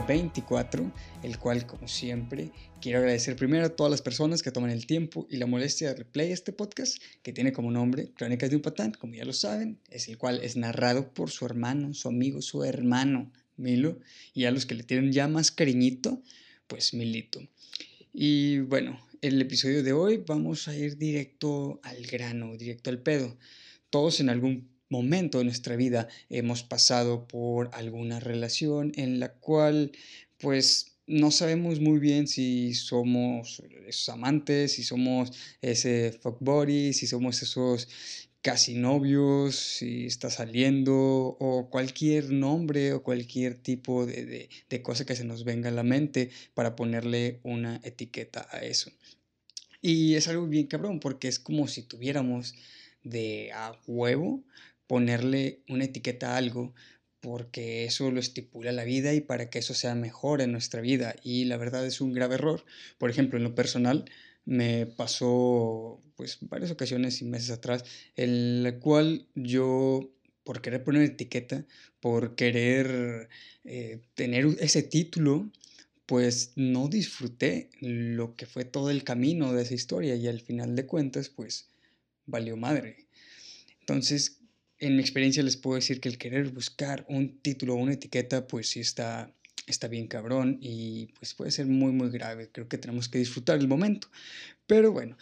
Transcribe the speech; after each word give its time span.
número 0.00 0.06
24, 0.06 0.92
el 1.22 1.38
cual, 1.38 1.66
como 1.66 1.88
siempre, 1.88 2.52
quiero 2.80 2.98
agradecer 2.98 3.36
primero 3.36 3.66
a 3.66 3.68
todas 3.70 3.90
las 3.90 4.02
personas 4.02 4.42
que 4.42 4.50
toman 4.50 4.70
el 4.70 4.86
tiempo 4.86 5.26
y 5.30 5.36
la 5.36 5.46
molestia 5.46 5.88
de 5.88 5.96
replay 5.96 6.32
este 6.32 6.52
podcast, 6.52 6.98
que 7.22 7.32
tiene 7.32 7.52
como 7.52 7.70
nombre 7.70 8.12
Crónicas 8.14 8.50
de 8.50 8.56
un 8.56 8.62
Patán, 8.62 8.92
como 8.92 9.14
ya 9.14 9.24
lo 9.24 9.32
saben, 9.32 9.78
es 9.90 10.08
el 10.08 10.18
cual 10.18 10.40
es 10.42 10.56
narrado 10.56 11.12
por 11.12 11.30
su 11.30 11.44
hermano, 11.46 11.94
su 11.94 12.08
amigo, 12.08 12.42
su 12.42 12.64
hermano, 12.64 13.32
Milo, 13.56 13.98
y 14.32 14.44
a 14.44 14.50
los 14.50 14.66
que 14.66 14.74
le 14.74 14.84
tienen 14.84 15.12
ya 15.12 15.28
más 15.28 15.50
cariñito, 15.50 16.22
pues 16.66 16.94
Milito. 16.94 17.40
Y 18.12 18.60
bueno, 18.60 19.00
en 19.22 19.34
el 19.34 19.42
episodio 19.42 19.82
de 19.82 19.92
hoy 19.92 20.22
vamos 20.26 20.68
a 20.68 20.76
ir 20.76 20.96
directo 20.96 21.80
al 21.82 22.02
grano, 22.06 22.56
directo 22.56 22.90
al 22.90 23.00
pedo. 23.00 23.36
Todos 23.90 24.20
en 24.20 24.30
algún 24.30 24.68
momento 24.90 25.38
de 25.38 25.44
nuestra 25.44 25.76
vida 25.76 26.08
hemos 26.28 26.62
pasado 26.62 27.26
por 27.26 27.70
alguna 27.72 28.20
relación 28.20 28.92
en 28.96 29.20
la 29.20 29.32
cual 29.32 29.92
pues 30.38 30.98
no 31.06 31.30
sabemos 31.30 31.80
muy 31.80 31.98
bien 31.98 32.28
si 32.28 32.74
somos 32.74 33.62
esos 33.86 34.08
amantes, 34.10 34.72
si 34.72 34.84
somos 34.84 35.32
ese 35.60 36.12
fuck 36.12 36.38
body, 36.40 36.92
si 36.92 37.06
somos 37.06 37.42
esos 37.42 37.88
casi 38.42 38.74
novios, 38.74 39.56
si 39.56 40.06
está 40.06 40.30
saliendo 40.30 40.94
o 40.94 41.68
cualquier 41.68 42.30
nombre 42.30 42.92
o 42.92 43.02
cualquier 43.02 43.54
tipo 43.56 44.06
de, 44.06 44.24
de, 44.24 44.48
de, 44.68 44.82
cosa 44.82 45.04
que 45.04 45.16
se 45.16 45.24
nos 45.24 45.44
venga 45.44 45.68
a 45.68 45.72
la 45.72 45.82
mente 45.82 46.30
para 46.54 46.74
ponerle 46.76 47.40
una 47.42 47.80
etiqueta 47.84 48.46
a 48.50 48.60
eso. 48.60 48.90
Y 49.82 50.14
es 50.14 50.28
algo 50.28 50.46
bien 50.46 50.66
cabrón 50.66 51.00
porque 51.00 51.28
es 51.28 51.38
como 51.38 51.68
si 51.68 51.82
tuviéramos 51.82 52.54
de 53.02 53.50
a 53.52 53.78
huevo 53.86 54.44
ponerle 54.90 55.62
una 55.68 55.84
etiqueta 55.84 56.34
a 56.34 56.36
algo 56.36 56.74
porque 57.20 57.84
eso 57.84 58.10
lo 58.10 58.18
estipula 58.18 58.72
la 58.72 58.82
vida 58.82 59.14
y 59.14 59.20
para 59.20 59.48
que 59.48 59.60
eso 59.60 59.72
sea 59.72 59.94
mejor 59.94 60.40
en 60.40 60.50
nuestra 60.50 60.80
vida. 60.80 61.14
Y 61.22 61.44
la 61.44 61.58
verdad 61.58 61.86
es 61.86 62.00
un 62.00 62.12
grave 62.12 62.34
error. 62.34 62.64
Por 62.98 63.08
ejemplo, 63.08 63.38
en 63.38 63.44
lo 63.44 63.54
personal, 63.54 64.04
me 64.44 64.86
pasó 64.86 66.02
pues 66.16 66.38
varias 66.40 66.72
ocasiones 66.72 67.22
y 67.22 67.24
meses 67.24 67.50
atrás, 67.50 67.84
en 68.16 68.64
la 68.64 68.80
cual 68.80 69.28
yo, 69.36 70.10
por 70.42 70.60
querer 70.60 70.82
poner 70.82 71.02
etiqueta, 71.02 71.64
por 72.00 72.34
querer 72.34 73.28
eh, 73.62 74.00
tener 74.14 74.44
ese 74.58 74.82
título, 74.82 75.52
pues 76.04 76.54
no 76.56 76.88
disfruté 76.88 77.70
lo 77.78 78.34
que 78.34 78.46
fue 78.46 78.64
todo 78.64 78.90
el 78.90 79.04
camino 79.04 79.52
de 79.52 79.62
esa 79.62 79.74
historia 79.74 80.16
y 80.16 80.26
al 80.26 80.40
final 80.40 80.74
de 80.74 80.86
cuentas, 80.86 81.28
pues 81.28 81.68
valió 82.26 82.56
madre. 82.56 83.06
Entonces, 83.78 84.39
en 84.80 84.96
mi 84.96 85.02
experiencia 85.02 85.42
les 85.42 85.56
puedo 85.56 85.76
decir 85.76 86.00
que 86.00 86.08
el 86.08 86.18
querer 86.18 86.48
buscar 86.48 87.04
un 87.08 87.38
título 87.40 87.74
o 87.74 87.76
una 87.76 87.92
etiqueta, 87.92 88.46
pues 88.46 88.70
sí 88.70 88.80
está, 88.80 89.32
está 89.66 89.88
bien 89.88 90.08
cabrón 90.08 90.58
y 90.60 91.08
pues 91.18 91.34
puede 91.34 91.50
ser 91.50 91.66
muy, 91.66 91.92
muy 91.92 92.10
grave. 92.10 92.50
Creo 92.50 92.66
que 92.68 92.78
tenemos 92.78 93.08
que 93.08 93.18
disfrutar 93.18 93.58
el 93.58 93.68
momento. 93.68 94.08
Pero 94.66 94.90
bueno, 94.90 95.18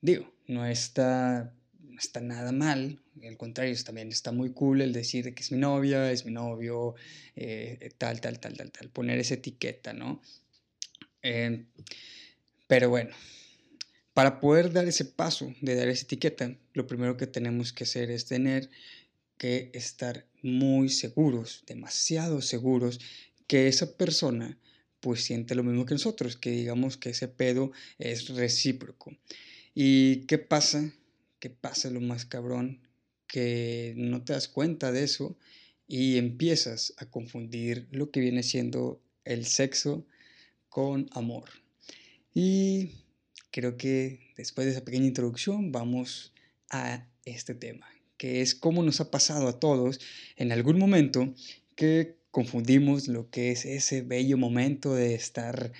digo, 0.00 0.32
no 0.48 0.64
está, 0.64 1.54
no 1.78 1.98
está 1.98 2.20
nada 2.20 2.52
mal. 2.52 3.00
Al 3.22 3.36
contrario, 3.36 3.76
también 3.84 4.08
está 4.08 4.32
muy 4.32 4.52
cool 4.52 4.80
el 4.80 4.94
decir 4.94 5.34
que 5.34 5.42
es 5.42 5.52
mi 5.52 5.58
novia, 5.58 6.10
es 6.10 6.24
mi 6.24 6.32
novio, 6.32 6.94
eh, 7.36 7.90
tal, 7.98 8.20
tal, 8.22 8.40
tal, 8.40 8.56
tal, 8.56 8.72
tal. 8.72 8.88
Poner 8.88 9.18
esa 9.18 9.34
etiqueta, 9.34 9.92
¿no? 9.92 10.22
Eh, 11.22 11.66
pero 12.66 12.88
bueno, 12.88 13.10
para 14.14 14.40
poder 14.40 14.72
dar 14.72 14.88
ese 14.88 15.04
paso 15.04 15.54
de 15.60 15.74
dar 15.74 15.88
esa 15.88 16.04
etiqueta, 16.04 16.56
lo 16.72 16.86
primero 16.86 17.18
que 17.18 17.26
tenemos 17.26 17.74
que 17.74 17.84
hacer 17.84 18.10
es 18.10 18.24
tener 18.24 18.70
estar 19.48 20.26
muy 20.42 20.88
seguros, 20.88 21.64
demasiado 21.66 22.40
seguros, 22.42 23.00
que 23.46 23.68
esa 23.68 23.96
persona 23.96 24.58
pues 25.00 25.24
siente 25.24 25.54
lo 25.54 25.64
mismo 25.64 25.84
que 25.84 25.94
nosotros, 25.94 26.36
que 26.36 26.50
digamos 26.50 26.96
que 26.96 27.10
ese 27.10 27.28
pedo 27.28 27.72
es 27.98 28.28
recíproco. 28.28 29.16
¿Y 29.74 30.26
qué 30.26 30.38
pasa? 30.38 30.92
¿Qué 31.40 31.50
pasa 31.50 31.90
lo 31.90 32.00
más 32.00 32.24
cabrón? 32.24 32.80
Que 33.26 33.94
no 33.96 34.22
te 34.22 34.32
das 34.32 34.46
cuenta 34.46 34.92
de 34.92 35.02
eso 35.02 35.36
y 35.88 36.18
empiezas 36.18 36.94
a 36.98 37.06
confundir 37.06 37.88
lo 37.90 38.10
que 38.10 38.20
viene 38.20 38.44
siendo 38.44 39.02
el 39.24 39.46
sexo 39.46 40.06
con 40.68 41.08
amor. 41.12 41.50
Y 42.32 42.90
creo 43.50 43.76
que 43.76 44.32
después 44.36 44.66
de 44.66 44.72
esa 44.72 44.84
pequeña 44.84 45.06
introducción 45.06 45.72
vamos 45.72 46.32
a 46.70 47.08
este 47.24 47.54
tema 47.54 47.86
que 48.22 48.40
es 48.40 48.54
cómo 48.54 48.84
nos 48.84 49.00
ha 49.00 49.10
pasado 49.10 49.48
a 49.48 49.58
todos 49.58 49.98
en 50.36 50.52
algún 50.52 50.78
momento 50.78 51.34
que 51.74 52.18
confundimos 52.30 53.08
lo 53.08 53.28
que 53.30 53.50
es 53.50 53.64
ese 53.64 54.02
bello 54.02 54.38
momento 54.38 54.94
de 54.94 55.16
estar 55.16 55.72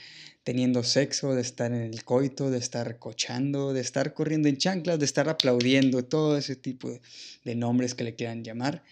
teniendo 0.42 0.82
sexo, 0.82 1.36
de 1.36 1.40
estar 1.40 1.70
en 1.70 1.82
el 1.82 2.02
coito, 2.02 2.50
de 2.50 2.58
estar 2.58 2.98
cochando, 2.98 3.72
de 3.72 3.80
estar 3.80 4.12
corriendo 4.12 4.48
en 4.48 4.56
chanclas, 4.56 4.98
de 4.98 5.04
estar 5.04 5.28
aplaudiendo, 5.28 6.04
todo 6.04 6.36
ese 6.36 6.56
tipo 6.56 6.90
de 7.44 7.54
nombres 7.54 7.94
que 7.94 8.02
le 8.02 8.16
quieran 8.16 8.42
llamar. 8.42 8.82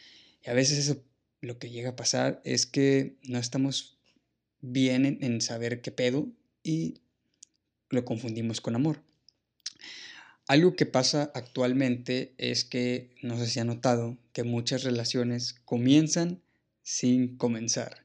Y 0.44 0.50
a 0.50 0.54
veces 0.54 0.78
eso 0.78 1.02
lo 1.40 1.58
que 1.58 1.70
llega 1.70 1.90
a 1.90 1.96
pasar 1.96 2.40
es 2.44 2.66
que 2.66 3.16
no 3.24 3.40
estamos 3.40 3.98
bien 4.60 5.06
en, 5.06 5.18
en 5.24 5.40
saber 5.40 5.80
qué 5.80 5.90
pedo 5.90 6.28
y 6.62 7.00
lo 7.88 8.04
confundimos 8.04 8.60
con 8.60 8.76
amor. 8.76 9.02
Algo 10.50 10.74
que 10.74 10.84
pasa 10.84 11.30
actualmente 11.36 12.34
es 12.36 12.64
que, 12.64 13.14
no 13.22 13.38
sé 13.38 13.46
si 13.46 13.60
ha 13.60 13.64
notado, 13.64 14.18
que 14.32 14.42
muchas 14.42 14.82
relaciones 14.82 15.54
comienzan 15.64 16.42
sin 16.82 17.36
comenzar. 17.36 18.02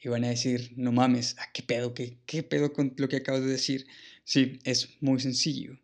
Y 0.00 0.08
van 0.08 0.24
a 0.24 0.30
decir, 0.30 0.72
no 0.76 0.92
mames, 0.92 1.36
¿a 1.38 1.52
qué 1.52 1.62
pedo? 1.62 1.92
¿Qué, 1.92 2.16
¿Qué 2.24 2.42
pedo 2.42 2.72
con 2.72 2.94
lo 2.96 3.10
que 3.10 3.16
acabas 3.16 3.42
de 3.42 3.50
decir? 3.50 3.86
Sí, 4.24 4.60
es 4.64 4.96
muy 5.02 5.20
sencillo. 5.20 5.78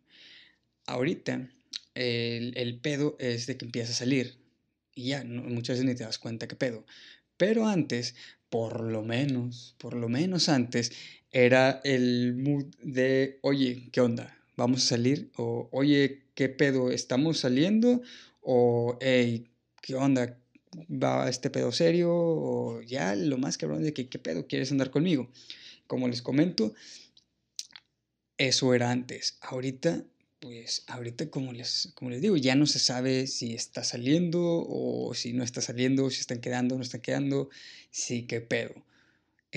Ahorita 0.87 1.51
el, 1.93 2.79
pedo 2.81 3.15
es 3.19 3.45
de 3.45 3.55
que 3.55 3.65
empieza 3.65 3.91
a 3.91 3.95
salir. 3.95 4.39
Y 4.95 5.09
ya, 5.09 5.23
no, 5.23 5.43
muchas 5.43 5.75
veces 5.75 5.85
ni 5.85 5.93
te 5.93 6.03
das 6.03 6.17
cuenta 6.17 6.47
qué 6.47 6.55
pedo. 6.55 6.83
Pero 7.37 7.67
antes, 7.67 8.15
por 8.49 8.81
lo 8.81 9.03
menos, 9.03 9.75
por 9.77 9.93
lo 9.93 10.09
menos 10.09 10.49
antes, 10.49 10.91
era 11.29 11.79
el 11.83 12.33
mood 12.33 12.73
de, 12.81 13.37
oye, 13.43 13.89
¿qué 13.91 14.01
onda? 14.01 14.34
Vamos 14.55 14.83
a 14.83 14.87
salir, 14.89 15.31
o 15.37 15.69
oye, 15.71 16.23
¿qué 16.35 16.49
pedo? 16.49 16.91
¿Estamos 16.91 17.39
saliendo? 17.39 18.01
O, 18.41 18.97
hey, 19.01 19.49
¿qué 19.81 19.95
onda? 19.95 20.39
¿Va 20.91 21.29
este 21.29 21.49
pedo 21.49 21.71
serio? 21.71 22.11
O 22.13 22.81
ya 22.81 23.15
lo 23.15 23.37
más 23.37 23.57
cabrón 23.57 23.83
de 23.83 23.93
que, 23.93 24.09
¿qué 24.09 24.19
pedo? 24.19 24.47
¿Quieres 24.47 24.71
andar 24.71 24.91
conmigo? 24.91 25.29
Como 25.87 26.07
les 26.07 26.21
comento, 26.21 26.73
eso 28.37 28.73
era 28.73 28.91
antes. 28.91 29.37
Ahorita, 29.41 30.03
pues, 30.39 30.83
ahorita 30.87 31.29
como 31.29 31.53
les, 31.53 31.91
como 31.95 32.11
les 32.11 32.21
digo, 32.21 32.37
ya 32.37 32.55
no 32.55 32.65
se 32.65 32.79
sabe 32.79 33.27
si 33.27 33.53
está 33.53 33.83
saliendo 33.83 34.41
o 34.41 35.13
si 35.13 35.33
no 35.33 35.43
está 35.43 35.61
saliendo, 35.61 36.09
si 36.09 36.21
están 36.21 36.39
quedando 36.39 36.75
o 36.75 36.77
no 36.77 36.83
están 36.83 37.01
quedando, 37.01 37.49
sí, 37.91 38.23
qué 38.27 38.41
pedo 38.41 38.73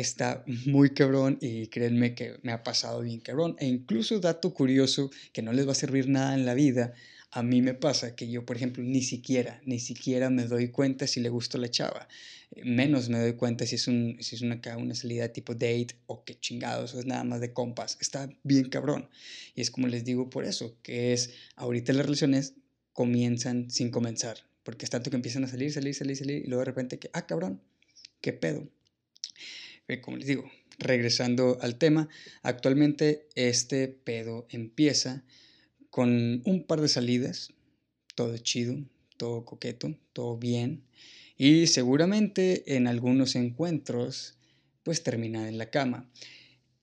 está 0.01 0.45
muy 0.67 0.91
cabrón 0.91 1.39
y 1.41 1.67
créanme 1.69 2.15
que 2.15 2.39
me 2.43 2.53
ha 2.53 2.63
pasado 2.63 3.01
bien 3.03 3.21
cabrón. 3.21 3.57
E 3.59 3.67
incluso 3.67 4.21
dato 4.21 4.55
curioso 4.55 5.11
que 5.33 5.43
no 5.43 5.53
les 5.53 5.67
va 5.67 5.73
a 5.73 5.75
servir 5.75 6.09
nada 6.09 6.35
en 6.35 6.47
la 6.47 6.55
vida, 6.55 6.95
a 7.31 7.43
mí 7.43 7.61
me 7.61 7.75
pasa 7.75 8.17
que 8.17 8.31
yo, 8.31 8.47
por 8.47 8.57
ejemplo, 8.57 8.83
ni 8.83 9.03
siquiera, 9.03 9.61
ni 9.67 9.81
siquiera 9.81 10.31
me 10.31 10.45
doy 10.45 10.69
cuenta 10.69 11.07
si 11.07 11.21
le 11.21 11.29
gusta 11.29 11.59
la 11.59 11.71
chava. 11.71 12.09
Menos 12.65 13.11
me 13.11 13.19
doy 13.19 13.35
cuenta 13.35 13.67
si 13.67 13.75
es, 13.75 13.87
un, 13.87 14.17
si 14.21 14.37
es 14.37 14.43
una, 14.43 14.61
una 14.79 14.95
salida 14.95 15.31
tipo 15.31 15.53
date 15.53 15.89
o 16.07 16.25
que 16.25 16.41
chingados, 16.41 16.95
o 16.95 17.01
es 17.01 17.07
nada 17.07 17.25
más 17.25 17.41
de 17.41 17.53
compas. 17.53 17.99
Está 18.01 18.31
bien 18.45 18.71
cabrón. 18.71 19.11
Y 19.55 19.61
es 19.61 19.71
como 19.71 19.89
les 19.89 20.05
digo 20.05 20.31
por 20.31 20.47
eso, 20.47 20.79
que 20.83 21.13
es 21.13 21.35
ahorita 21.57 21.93
las 21.93 22.07
relaciones 22.07 22.55
comienzan 22.95 23.71
sin 23.71 23.91
comenzar. 23.91 24.39
Porque 24.63 24.87
es 24.87 24.91
tanto 24.91 25.11
que 25.11 25.17
empiezan 25.17 25.45
a 25.45 25.49
salir, 25.49 25.71
salir, 25.73 25.95
salir, 25.95 26.17
salir 26.17 26.45
y 26.45 26.49
luego 26.49 26.61
de 26.61 26.67
repente 26.67 26.99
que, 26.99 27.11
ah, 27.13 27.27
cabrón, 27.27 27.61
¿qué 28.23 28.33
pedo? 28.33 28.69
Como 30.03 30.19
les 30.19 30.27
digo, 30.27 30.51
regresando 30.79 31.59
al 31.61 31.77
tema, 31.77 32.09
actualmente 32.43 33.27
este 33.35 33.89
pedo 33.89 34.47
empieza 34.51 35.25
con 35.91 36.43
un 36.45 36.65
par 36.67 36.81
de 36.81 36.89
salidas, 36.89 37.53
todo 38.15 38.37
chido, 38.39 38.77
todo 39.17 39.45
coqueto, 39.45 39.97
todo 40.13 40.37
bien, 40.37 40.85
y 41.37 41.69
seguramente 41.69 42.77
en 42.77 42.87
algunos 42.87 43.35
encuentros 43.37 44.39
pues 44.83 45.03
termina 45.03 45.49
en 45.49 45.59
la 45.59 45.71
cama. 45.71 46.11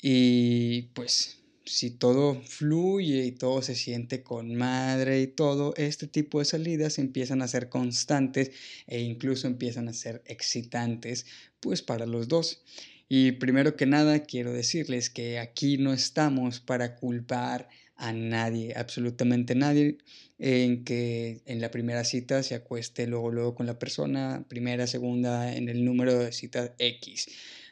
Y 0.01 0.83
pues 0.93 1.39
si 1.65 1.89
todo 1.89 2.41
fluye 2.43 3.25
y 3.25 3.31
todo 3.31 3.61
se 3.61 3.75
siente 3.75 4.23
con 4.23 4.55
madre 4.55 5.21
y 5.21 5.27
todo, 5.27 5.73
este 5.77 6.07
tipo 6.07 6.39
de 6.39 6.45
salidas 6.45 6.99
empiezan 6.99 7.41
a 7.41 7.47
ser 7.47 7.69
constantes 7.69 8.51
e 8.87 9.01
incluso 9.01 9.47
empiezan 9.47 9.87
a 9.87 9.93
ser 9.93 10.21
excitantes 10.27 11.25
pues 11.59 11.81
para 11.81 12.05
los 12.05 12.27
dos. 12.27 12.63
Y 13.07 13.33
primero 13.33 13.75
que 13.75 13.85
nada 13.85 14.23
quiero 14.23 14.51
decirles 14.51 15.09
que 15.09 15.39
aquí 15.39 15.77
no 15.77 15.93
estamos 15.93 16.59
para 16.59 16.95
culpar 16.95 17.69
a 17.95 18.11
nadie, 18.11 18.73
absolutamente 18.75 19.55
nadie, 19.55 19.97
en 20.37 20.83
que 20.83 21.41
en 21.45 21.61
la 21.61 21.71
primera 21.71 22.03
cita 22.03 22.43
se 22.43 22.55
acueste 22.55 23.07
luego, 23.07 23.31
luego 23.31 23.55
con 23.55 23.67
la 23.67 23.79
persona, 23.79 24.45
primera, 24.49 24.87
segunda, 24.87 25.55
en 25.55 25.69
el 25.69 25.85
número 25.85 26.17
de 26.19 26.31
cita 26.31 26.73
X. 26.77 27.27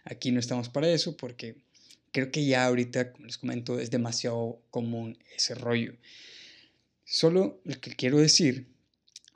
aquí 0.06 0.32
no 0.32 0.40
estamos 0.40 0.70
para 0.70 0.90
eso 0.90 1.18
porque 1.18 1.56
creo 2.12 2.32
que 2.32 2.46
ya 2.46 2.66
ahorita, 2.66 3.12
como 3.12 3.26
les 3.26 3.38
comento, 3.38 3.80
es 3.80 3.92
demasiado 3.92 4.62
común 4.70 5.18
ese 5.36 5.56
rollo. 5.56 5.96
Solo 7.04 7.60
lo 7.66 7.80
que 7.82 7.96
quiero 7.96 8.18
decir 8.18 8.68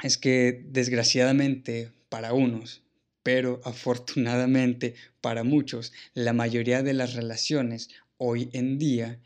es 0.03 0.17
que 0.17 0.63
desgraciadamente 0.67 1.91
para 2.09 2.33
unos, 2.33 2.81
pero 3.27 3.59
afortunadamente 3.65 4.95
para 5.19 5.43
muchos, 5.43 5.91
la 6.13 6.31
mayoría 6.31 6.81
de 6.81 6.93
las 6.93 7.13
relaciones 7.13 7.89
hoy 8.15 8.49
en 8.53 8.79
día 8.79 9.19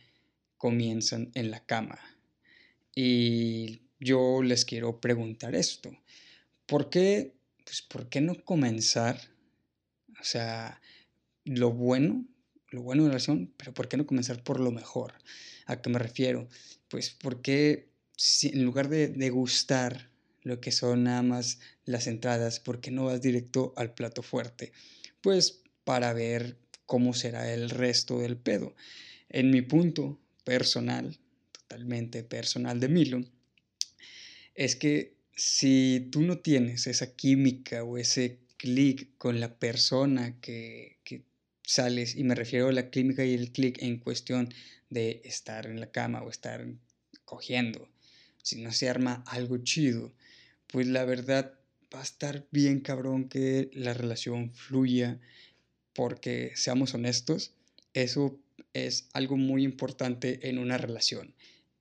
comienzan 0.58 1.30
en 1.36 1.52
la 1.52 1.64
cama. 1.64 2.00
Y 2.96 3.84
yo 4.00 4.42
les 4.42 4.66
quiero 4.66 5.00
preguntar 5.00 5.54
esto. 5.54 5.96
¿Por 6.66 6.90
qué, 6.90 7.36
pues, 7.64 7.84
¿por 7.84 8.10
qué 8.10 8.22
no 8.22 8.44
comenzar? 8.44 9.22
O 10.20 10.24
sea, 10.24 10.82
lo 11.46 11.72
bueno, 11.72 12.26
lo 12.70 12.82
bueno 12.82 13.04
de 13.04 13.10
la 13.10 13.14
relación, 13.14 13.54
pero 13.56 13.72
¿por 13.72 13.88
qué 13.88 13.98
no 13.98 14.08
comenzar 14.08 14.44
por 14.44 14.60
lo 14.60 14.72
mejor? 14.72 15.14
¿A 15.68 15.80
qué 15.80 15.92
me 15.92 16.00
refiero? 16.00 16.50
Pues 16.88 17.12
porque 17.12 17.92
si, 18.18 18.48
en 18.48 18.66
lugar 18.66 18.90
de 18.90 19.10
degustar 19.10 20.11
lo 20.44 20.60
que 20.60 20.72
son 20.72 21.04
nada 21.04 21.22
más 21.22 21.60
las 21.86 22.08
entradas, 22.08 22.60
¿por 22.60 22.82
qué 22.82 22.92
no 22.92 23.06
vas 23.06 23.22
directo 23.22 23.74
al 23.76 23.94
plato 23.94 24.24
fuerte? 24.24 24.72
Pues 25.22 25.62
para 25.84 26.14
ver 26.14 26.58
cómo 26.86 27.14
será 27.14 27.54
el 27.54 27.70
resto 27.70 28.20
del 28.20 28.38
pedo. 28.38 28.76
En 29.30 29.50
mi 29.50 29.62
punto 29.62 30.20
personal, 30.44 31.18
totalmente 31.52 32.24
personal 32.24 32.80
de 32.80 32.90
Milo, 32.90 33.22
es 34.56 34.76
que 34.76 35.16
si 35.36 36.10
tú 36.12 36.22
no 36.22 36.40
tienes 36.40 36.88
esa 36.88 37.16
química 37.16 37.84
o 37.84 37.98
ese 37.98 38.40
clic 38.58 39.10
con 39.18 39.40
la 39.40 39.58
persona 39.58 40.40
que, 40.42 41.00
que, 41.04 41.24
sales, 41.64 42.16
y 42.16 42.24
me 42.24 42.36
refiero 42.36 42.68
a 42.68 42.74
la 42.74 42.90
química 42.90 43.24
y 43.24 43.34
el 43.34 43.52
clic 43.52 43.82
en 43.82 43.98
cuestión 43.98 44.54
de 44.90 45.22
estar 45.24 45.66
en 45.68 45.80
la 45.80 45.90
cama 45.90 46.22
o 46.22 46.30
estar 46.30 46.68
cogiendo, 47.24 47.88
si 48.44 48.62
no 48.62 48.74
se 48.74 48.90
arma 48.90 49.24
algo 49.28 49.58
chido, 49.60 50.14
pues 50.72 50.88
la 50.88 51.06
verdad 51.06 51.54
va 51.94 52.00
a 52.00 52.04
estar 52.04 52.48
bien 52.52 52.80
cabrón 52.80 53.28
que 53.28 53.70
la 53.74 53.94
relación 53.94 54.54
fluya, 54.54 55.20
porque 55.94 56.54
seamos 56.56 56.94
honestos, 56.94 57.54
eso 57.94 58.40
es 58.74 59.10
algo 59.14 59.38
muy 59.38 59.64
importante 59.64 60.48
en 60.50 60.58
una 60.58 60.78
relación. 60.78 61.36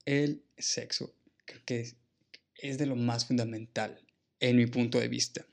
El 0.05 0.43
sexo 0.59 1.15
que 1.65 1.95
es 2.57 2.79
de 2.79 2.87
lo 2.87 2.97
más 2.97 3.27
fundamental 3.27 4.01
en 4.41 4.57
mi 4.57 4.67
punto 4.67 4.99
de 4.99 5.09
vista. 5.09 5.47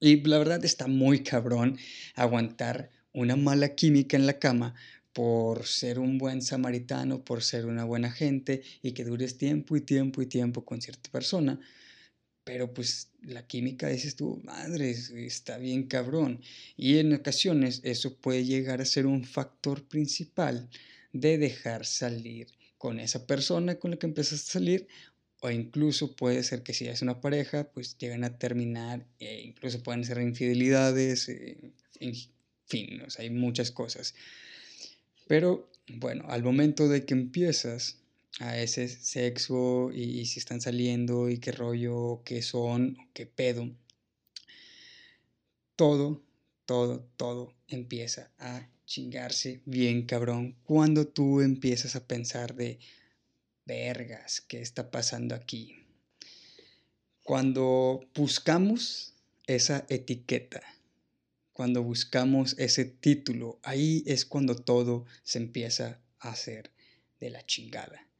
Y 0.00 0.20
la 0.22 0.38
verdad 0.38 0.64
está 0.64 0.86
muy 0.86 1.22
cabrón 1.22 1.78
aguantar 2.14 2.90
una 3.12 3.36
mala 3.36 3.74
química 3.74 4.16
en 4.16 4.26
la 4.26 4.38
cama 4.38 4.74
por 5.12 5.66
ser 5.66 5.98
un 5.98 6.18
buen 6.18 6.42
samaritano, 6.42 7.24
por 7.24 7.42
ser 7.42 7.66
una 7.66 7.84
buena 7.84 8.10
gente 8.10 8.62
y 8.82 8.92
que 8.92 9.04
dures 9.04 9.36
tiempo 9.36 9.76
y 9.76 9.82
tiempo 9.82 10.22
y 10.22 10.26
tiempo 10.26 10.64
con 10.64 10.80
cierta 10.80 11.10
persona. 11.10 11.60
Pero 12.44 12.74
pues 12.74 13.10
la 13.22 13.46
química, 13.46 13.88
dices 13.88 14.16
tú, 14.16 14.40
madre, 14.44 14.90
está 14.90 15.58
bien 15.58 15.84
cabrón. 15.84 16.40
Y 16.76 16.98
en 16.98 17.12
ocasiones 17.12 17.80
eso 17.84 18.16
puede 18.16 18.44
llegar 18.44 18.80
a 18.80 18.84
ser 18.84 19.06
un 19.06 19.24
factor 19.24 19.84
principal 19.84 20.68
de 21.12 21.38
dejar 21.38 21.86
salir 21.86 22.48
con 22.78 22.98
esa 22.98 23.26
persona 23.26 23.76
con 23.76 23.92
la 23.92 23.96
que 23.96 24.06
empezaste 24.06 24.50
a 24.50 24.52
salir 24.52 24.88
o 25.42 25.50
incluso 25.50 26.14
puede 26.14 26.42
ser 26.44 26.62
que 26.62 26.72
si 26.72 26.86
es 26.86 27.02
una 27.02 27.20
pareja, 27.20 27.64
pues 27.72 27.98
llegan 27.98 28.22
a 28.22 28.38
terminar, 28.38 29.04
e 29.18 29.42
incluso 29.42 29.82
pueden 29.82 30.04
ser 30.04 30.20
infidelidades, 30.20 31.28
eh, 31.28 31.72
en 31.98 32.14
fin, 32.66 33.02
hay 33.18 33.30
muchas 33.30 33.72
cosas. 33.72 34.14
Pero 35.26 35.68
bueno, 35.88 36.24
al 36.28 36.44
momento 36.44 36.88
de 36.88 37.04
que 37.04 37.14
empiezas 37.14 38.01
a 38.40 38.58
ese 38.58 38.88
sexo 38.88 39.90
y, 39.92 40.24
si 40.26 40.38
están 40.38 40.60
saliendo 40.60 41.28
y 41.28 41.38
qué 41.38 41.52
rollo, 41.52 42.22
qué 42.24 42.42
son, 42.42 42.96
qué 43.12 43.26
pedo, 43.26 43.70
todo, 45.76 46.22
todo, 46.64 47.04
todo 47.16 47.54
empieza 47.68 48.30
a 48.38 48.68
chingarse 48.86 49.62
bien 49.64 50.06
cabrón 50.06 50.56
cuando 50.64 51.06
tú 51.06 51.40
empiezas 51.40 51.96
a 51.96 52.06
pensar 52.06 52.54
de 52.54 52.78
vergas, 53.64 54.40
¿qué 54.40 54.60
está 54.60 54.90
pasando 54.90 55.34
aquí? 55.34 55.76
Cuando 57.22 58.00
buscamos 58.14 59.14
esa 59.46 59.86
etiqueta, 59.88 60.62
cuando 61.52 61.82
buscamos 61.82 62.58
ese 62.58 62.84
título, 62.84 63.60
ahí 63.62 64.02
es 64.06 64.24
cuando 64.24 64.56
todo 64.56 65.04
se 65.22 65.38
empieza 65.38 66.00
a 66.18 66.30
hacer 66.30 66.70
de 67.20 67.30
la 67.30 67.46
chingada. 67.46 68.11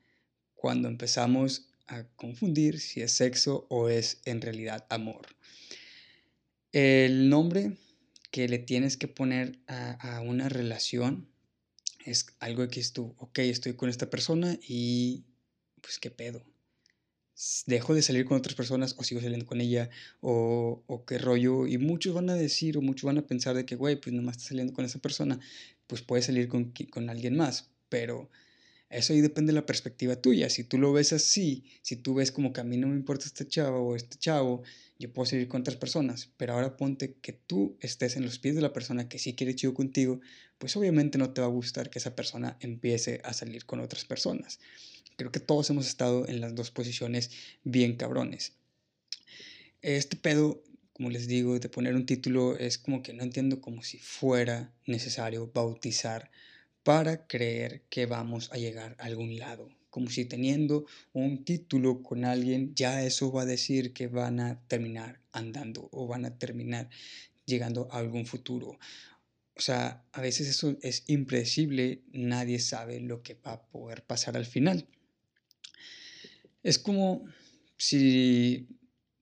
Cuando 0.62 0.86
empezamos 0.86 1.66
a 1.88 2.04
confundir 2.14 2.78
si 2.78 3.00
es 3.00 3.10
sexo 3.10 3.66
o 3.68 3.88
es 3.88 4.20
en 4.26 4.40
realidad 4.40 4.86
amor. 4.90 5.26
El 6.70 7.28
nombre 7.28 7.78
que 8.30 8.46
le 8.46 8.60
tienes 8.60 8.96
que 8.96 9.08
poner 9.08 9.58
a, 9.66 10.18
a 10.18 10.20
una 10.20 10.48
relación 10.48 11.28
es 12.06 12.26
algo 12.38 12.68
que 12.68 12.78
es 12.78 12.92
tú, 12.92 13.16
ok, 13.18 13.40
estoy 13.40 13.74
con 13.74 13.88
esta 13.88 14.08
persona 14.08 14.56
y 14.62 15.24
pues 15.80 15.98
qué 15.98 16.12
pedo. 16.12 16.44
Dejo 17.66 17.92
de 17.92 18.02
salir 18.02 18.24
con 18.24 18.38
otras 18.38 18.54
personas 18.54 18.94
o 18.98 19.02
sigo 19.02 19.20
saliendo 19.20 19.46
con 19.46 19.60
ella 19.60 19.90
o, 20.20 20.84
o 20.86 21.04
qué 21.04 21.18
rollo. 21.18 21.66
Y 21.66 21.78
muchos 21.78 22.14
van 22.14 22.30
a 22.30 22.36
decir 22.36 22.78
o 22.78 22.82
muchos 22.82 23.08
van 23.08 23.18
a 23.18 23.26
pensar 23.26 23.56
de 23.56 23.66
que, 23.66 23.74
güey, 23.74 23.96
pues 24.00 24.14
nomás 24.14 24.36
estás 24.36 24.50
saliendo 24.50 24.72
con 24.74 24.84
esa 24.84 25.00
persona, 25.00 25.40
pues 25.88 26.02
puedes 26.02 26.26
salir 26.26 26.46
con, 26.46 26.72
con 26.88 27.10
alguien 27.10 27.36
más. 27.36 27.72
Pero 27.88 28.30
eso 28.92 29.12
ahí 29.12 29.20
depende 29.20 29.52
de 29.52 29.60
la 29.60 29.66
perspectiva 29.66 30.16
tuya. 30.16 30.50
Si 30.50 30.64
tú 30.64 30.78
lo 30.78 30.92
ves 30.92 31.12
así, 31.12 31.64
si 31.82 31.96
tú 31.96 32.14
ves 32.14 32.30
como 32.30 32.52
que 32.52 32.60
a 32.60 32.64
mí 32.64 32.76
no 32.76 32.88
me 32.88 32.94
importa 32.94 33.26
este 33.26 33.46
chavo 33.46 33.80
o 33.80 33.96
este 33.96 34.18
chavo, 34.18 34.62
yo 34.98 35.12
puedo 35.12 35.26
salir 35.26 35.48
con 35.48 35.62
otras 35.62 35.76
personas. 35.76 36.30
Pero 36.36 36.52
ahora 36.52 36.76
ponte 36.76 37.14
que 37.14 37.32
tú 37.32 37.76
estés 37.80 38.16
en 38.16 38.24
los 38.24 38.38
pies 38.38 38.54
de 38.54 38.60
la 38.60 38.72
persona 38.72 39.08
que 39.08 39.18
sí 39.18 39.34
quiere 39.34 39.54
chido 39.54 39.74
contigo, 39.74 40.20
pues 40.58 40.76
obviamente 40.76 41.18
no 41.18 41.32
te 41.32 41.40
va 41.40 41.46
a 41.46 41.50
gustar 41.50 41.90
que 41.90 41.98
esa 41.98 42.14
persona 42.14 42.56
empiece 42.60 43.20
a 43.24 43.32
salir 43.32 43.64
con 43.64 43.80
otras 43.80 44.04
personas. 44.04 44.60
Creo 45.16 45.32
que 45.32 45.40
todos 45.40 45.70
hemos 45.70 45.86
estado 45.86 46.28
en 46.28 46.40
las 46.40 46.54
dos 46.54 46.70
posiciones 46.70 47.30
bien 47.64 47.96
cabrones. 47.96 48.52
Este 49.80 50.16
pedo, 50.16 50.62
como 50.92 51.10
les 51.10 51.26
digo, 51.26 51.58
de 51.58 51.68
poner 51.68 51.94
un 51.94 52.06
título 52.06 52.56
es 52.56 52.78
como 52.78 53.02
que 53.02 53.12
no 53.12 53.22
entiendo 53.22 53.60
como 53.60 53.82
si 53.82 53.98
fuera 53.98 54.72
necesario 54.86 55.50
bautizar 55.52 56.30
para 56.82 57.26
creer 57.26 57.82
que 57.88 58.06
vamos 58.06 58.50
a 58.52 58.56
llegar 58.56 58.96
a 58.98 59.04
algún 59.04 59.38
lado. 59.38 59.68
Como 59.90 60.08
si 60.08 60.24
teniendo 60.24 60.86
un 61.12 61.44
título 61.44 62.02
con 62.02 62.24
alguien, 62.24 62.74
ya 62.74 63.04
eso 63.04 63.30
va 63.30 63.42
a 63.42 63.46
decir 63.46 63.92
que 63.92 64.06
van 64.06 64.40
a 64.40 64.60
terminar 64.66 65.20
andando 65.32 65.88
o 65.92 66.06
van 66.06 66.24
a 66.24 66.38
terminar 66.38 66.88
llegando 67.44 67.88
a 67.92 67.98
algún 67.98 68.26
futuro. 68.26 68.78
O 69.54 69.60
sea, 69.60 70.04
a 70.12 70.20
veces 70.22 70.48
eso 70.48 70.76
es 70.80 71.04
impredecible, 71.08 72.02
nadie 72.12 72.58
sabe 72.58 73.00
lo 73.00 73.22
que 73.22 73.34
va 73.34 73.52
a 73.52 73.66
poder 73.66 74.02
pasar 74.02 74.36
al 74.36 74.46
final. 74.46 74.88
Es 76.62 76.78
como 76.78 77.24
si 77.76 78.68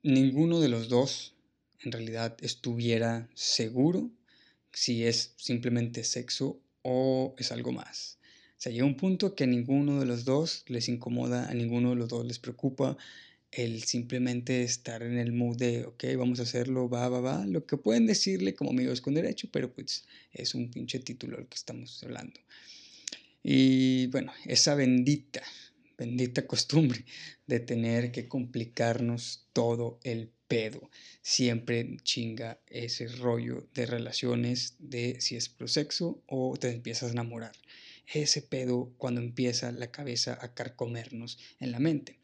ninguno 0.03 0.61
de 0.61 0.69
los 0.69 0.89
dos 0.89 1.35
en 1.81 1.93
realidad 1.93 2.37
estuviera 2.43 3.29
seguro 3.35 4.11
si 4.73 5.05
es 5.05 5.35
simplemente 5.37 6.05
sexo 6.05 6.61
o 6.83 7.35
es 7.39 7.53
algo 7.53 7.73
más. 7.73 8.19
O 8.53 8.63
sea, 8.63 8.73
llega 8.73 8.85
un 8.85 8.97
punto 8.97 9.35
que 9.35 9.45
a 9.45 9.47
ninguno 9.47 10.01
de 10.01 10.07
los 10.07 10.25
dos 10.25 10.65
les 10.69 10.89
incomoda, 10.89 11.49
a 11.49 11.55
ninguno 11.55 11.91
de 11.91 11.97
los 11.97 12.09
dos 12.09 12.27
les 12.27 12.39
preocupa 12.39 12.97
el 13.53 13.83
simplemente 13.83 14.63
estar 14.63 15.03
en 15.03 15.19
el 15.19 15.33
mood 15.33 15.57
de, 15.57 15.87
ok, 15.87 16.05
vamos 16.17 16.39
a 16.41 16.45
hacerlo, 16.45 16.89
va, 16.89 17.09
va, 17.09 17.21
va, 17.21 17.47
lo 17.47 17.67
que 17.67 17.77
pueden 17.77 18.07
decirle 18.07 18.55
como 18.55 18.71
amigos 18.71 19.01
con 19.01 19.15
derecho, 19.15 19.49
pero 19.51 19.73
pues 19.73 20.05
es 20.33 20.55
un 20.55 20.71
pinche 20.71 21.01
título 21.01 21.39
al 21.39 21.49
que 21.49 21.57
estamos 21.57 22.03
hablando. 22.05 22.39
Y 23.43 24.07
bueno, 24.09 24.33
esa 24.45 24.75
bendita 24.75 25.43
bendita 26.01 26.47
costumbre 26.47 27.05
de 27.47 27.61
tener 27.61 28.11
que 28.11 28.27
complicarnos 28.27 29.47
todo 29.53 30.01
el 30.03 30.31
pedo. 30.49 30.91
Siempre 31.21 31.99
chinga 32.03 32.59
ese 32.67 33.07
rollo 33.07 33.69
de 33.75 33.85
relaciones 33.85 34.77
de 34.79 35.21
si 35.21 35.37
es 35.37 35.51
prosexo 35.51 36.23
o 36.27 36.57
te 36.57 36.71
empiezas 36.71 37.11
a 37.11 37.13
enamorar. 37.13 37.53
Ese 38.13 38.41
pedo 38.41 38.95
cuando 38.97 39.21
empieza 39.21 39.71
la 39.73 39.91
cabeza 39.91 40.39
a 40.41 40.55
carcomernos 40.55 41.39
en 41.61 41.71
la 41.71 41.79
mente. 41.79 42.19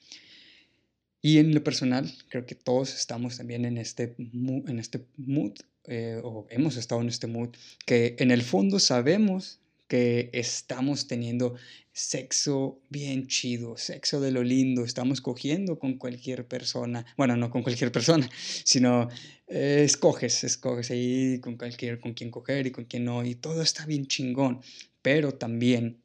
Y 1.20 1.38
en 1.38 1.54
lo 1.54 1.62
personal, 1.62 2.10
creo 2.28 2.46
que 2.46 2.54
todos 2.54 2.94
estamos 2.94 3.36
también 3.36 3.66
en 3.66 3.76
este, 3.76 4.14
en 4.18 4.78
este 4.78 5.04
mood, 5.16 5.52
eh, 5.84 6.20
o 6.22 6.46
hemos 6.50 6.76
estado 6.76 7.02
en 7.02 7.08
este 7.08 7.26
mood, 7.26 7.50
que 7.84 8.16
en 8.18 8.30
el 8.30 8.42
fondo 8.42 8.78
sabemos 8.78 9.60
que 9.88 10.30
estamos 10.32 11.06
teniendo 11.06 11.54
sexo 11.92 12.80
bien 12.90 13.26
chido, 13.26 13.76
sexo 13.76 14.20
de 14.20 14.30
lo 14.30 14.42
lindo, 14.42 14.84
estamos 14.84 15.20
cogiendo 15.20 15.78
con 15.78 15.96
cualquier 15.96 16.46
persona, 16.46 17.06
bueno, 17.16 17.36
no 17.36 17.50
con 17.50 17.62
cualquier 17.62 17.90
persona, 17.98 18.28
sino 18.64 19.08
eh, 19.46 19.82
escoges, 19.84 20.44
escoges 20.44 20.90
ahí 20.90 21.40
con 21.40 21.56
cualquier, 21.56 22.00
con 22.00 22.14
quien 22.14 22.30
coger 22.30 22.66
y 22.66 22.70
con 22.70 22.84
quien 22.84 23.04
no, 23.04 23.24
y 23.24 23.34
todo 23.34 23.62
está 23.62 23.86
bien 23.86 24.06
chingón, 24.06 24.60
pero 25.02 25.32
también 25.32 26.02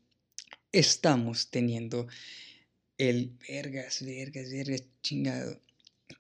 estamos 0.71 1.49
teniendo 1.49 2.07
el 2.97 3.31
vergas, 3.49 4.05
vergas, 4.05 4.51
vergas, 4.51 4.83
chingado, 5.01 5.59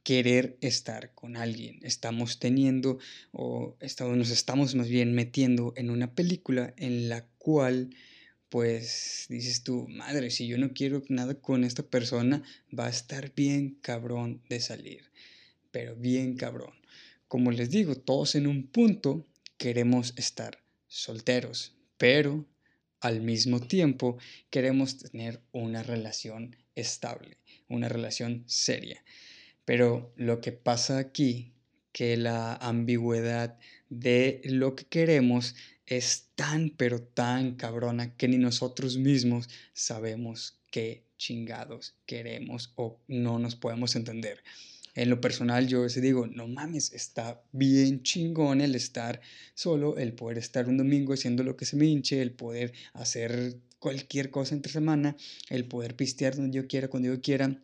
querer 0.03 0.57
estar 0.61 1.13
con 1.13 1.37
alguien. 1.37 1.79
Estamos 1.83 2.39
teniendo, 2.39 2.97
o 3.31 3.77
estamos, 3.79 4.17
nos 4.17 4.31
estamos 4.31 4.75
más 4.75 4.89
bien 4.89 5.13
metiendo 5.13 5.73
en 5.75 5.89
una 5.89 6.13
película 6.13 6.73
en 6.77 7.07
la 7.07 7.27
cual, 7.41 7.89
pues, 8.49 9.25
dices 9.29 9.63
tú, 9.63 9.87
madre, 9.89 10.29
si 10.29 10.47
yo 10.47 10.57
no 10.57 10.73
quiero 10.73 11.01
nada 11.09 11.33
con 11.33 11.63
esta 11.63 11.83
persona, 11.83 12.43
va 12.77 12.85
a 12.85 12.89
estar 12.89 13.33
bien 13.33 13.77
cabrón 13.81 14.41
de 14.47 14.59
salir. 14.59 15.11
Pero 15.71 15.95
bien 15.95 16.35
cabrón. 16.35 16.73
Como 17.27 17.51
les 17.51 17.69
digo, 17.69 17.95
todos 17.95 18.35
en 18.35 18.45
un 18.45 18.67
punto 18.67 19.25
queremos 19.57 20.13
estar 20.17 20.63
solteros, 20.87 21.75
pero 21.97 22.45
al 22.99 23.21
mismo 23.21 23.59
tiempo 23.59 24.17
queremos 24.49 24.97
tener 24.97 25.41
una 25.51 25.81
relación 25.81 26.55
estable, 26.75 27.37
una 27.69 27.89
relación 27.89 28.43
seria. 28.45 29.03
Pero 29.65 30.13
lo 30.15 30.41
que 30.41 30.51
pasa 30.51 30.99
aquí, 30.99 31.53
que 31.91 32.17
la 32.17 32.55
ambigüedad 32.55 33.57
de 33.89 34.41
lo 34.45 34.75
que 34.75 34.85
queremos 34.85 35.55
es 35.85 36.29
tan, 36.35 36.69
pero 36.71 37.01
tan 37.01 37.55
cabrona 37.55 38.15
que 38.15 38.27
ni 38.27 38.37
nosotros 38.37 38.97
mismos 38.97 39.49
sabemos 39.73 40.59
qué 40.71 41.03
chingados 41.17 41.95
queremos 42.05 42.73
o 42.75 42.99
no 43.07 43.39
nos 43.39 43.55
podemos 43.55 43.95
entender. 43.95 44.43
En 44.93 45.09
lo 45.09 45.21
personal 45.21 45.67
yo 45.67 45.87
se 45.87 46.01
digo, 46.01 46.27
no 46.27 46.47
mames, 46.47 46.91
está 46.91 47.41
bien 47.53 48.03
chingón 48.03 48.59
el 48.59 48.75
estar 48.75 49.21
solo, 49.53 49.97
el 49.97 50.13
poder 50.13 50.37
estar 50.37 50.67
un 50.67 50.77
domingo 50.77 51.13
haciendo 51.13 51.43
lo 51.43 51.55
que 51.55 51.65
se 51.65 51.77
me 51.77 51.85
hinche, 51.85 52.21
el 52.21 52.31
poder 52.31 52.73
hacer 52.93 53.57
cualquier 53.79 54.31
cosa 54.31 54.53
entre 54.53 54.71
semana, 54.71 55.15
el 55.49 55.65
poder 55.65 55.95
pistear 55.95 56.35
donde 56.35 56.57
yo 56.57 56.67
quiera, 56.67 56.89
cuando 56.89 57.09
yo 57.09 57.21
quiera. 57.21 57.63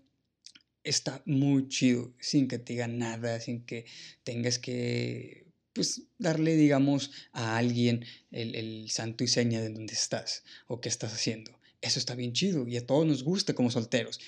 Está 0.84 1.22
muy 1.26 1.68
chido, 1.68 2.14
sin 2.20 2.48
que 2.48 2.60
te 2.60 2.74
diga 2.74 2.88
nada, 2.88 3.42
sin 3.42 3.66
que 3.66 3.86
tengas 4.24 4.58
que 4.58 5.47
pues 5.78 6.02
darle, 6.18 6.56
digamos, 6.56 7.12
a 7.32 7.58
alguien 7.58 8.04
el, 8.32 8.56
el, 8.56 8.90
santo 8.90 9.24
y 9.24 9.28
seña 9.28 9.62
de 9.62 9.70
dónde 9.70 9.94
estás 9.94 10.44
o 10.68 10.82
qué 10.82 10.90
estás 10.90 11.14
haciendo. 11.14 11.52
Eso 11.82 12.00
está 12.00 12.16
bien 12.16 12.34
chido 12.34 12.68
y 12.68 12.76
a 12.78 12.86
todos 12.86 13.06
nos 13.06 13.24
gusta 13.24 13.54
como 13.54 13.72
solteros, 13.72 14.20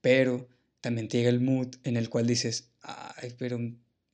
pero 0.00 0.48
también 0.80 1.08
te 1.08 1.18
llega 1.18 1.30
el 1.30 1.40
mood 1.40 1.76
en 1.84 1.96
el 1.96 2.10
cual 2.10 2.26
dices, 2.26 2.70
ay, 2.82 3.32
pero 3.38 3.58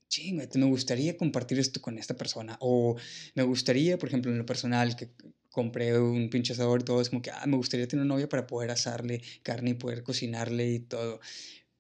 chingo, 0.08 0.42
me 0.54 0.66
gustaría 0.66 1.16
compartir 1.16 1.58
esto 1.58 1.80
con 1.80 1.96
esta 1.98 2.14
persona. 2.14 2.58
O 2.60 2.96
me 3.34 3.42
gustaría, 3.42 3.98
por 3.98 4.10
ejemplo, 4.10 4.30
en 4.30 4.38
lo 4.38 4.46
personal, 4.46 4.94
que 4.94 5.08
compré 5.50 5.98
un 5.98 6.28
pinche 6.28 6.52
asador 6.52 6.82
y 6.82 6.84
todo, 6.84 7.00
es 7.00 7.08
como 7.08 7.22
que, 7.22 7.30
ah, 7.30 7.46
me 7.46 7.56
gustaría 7.56 7.88
tener 7.88 8.04
una 8.04 8.14
novia 8.14 8.28
para 8.28 8.46
poder 8.46 8.70
asarle 8.70 9.22
carne 9.42 9.70
y 9.70 9.74
poder 9.74 10.02
cocinarle 10.02 10.70
y 10.70 10.80
todo. 10.80 11.20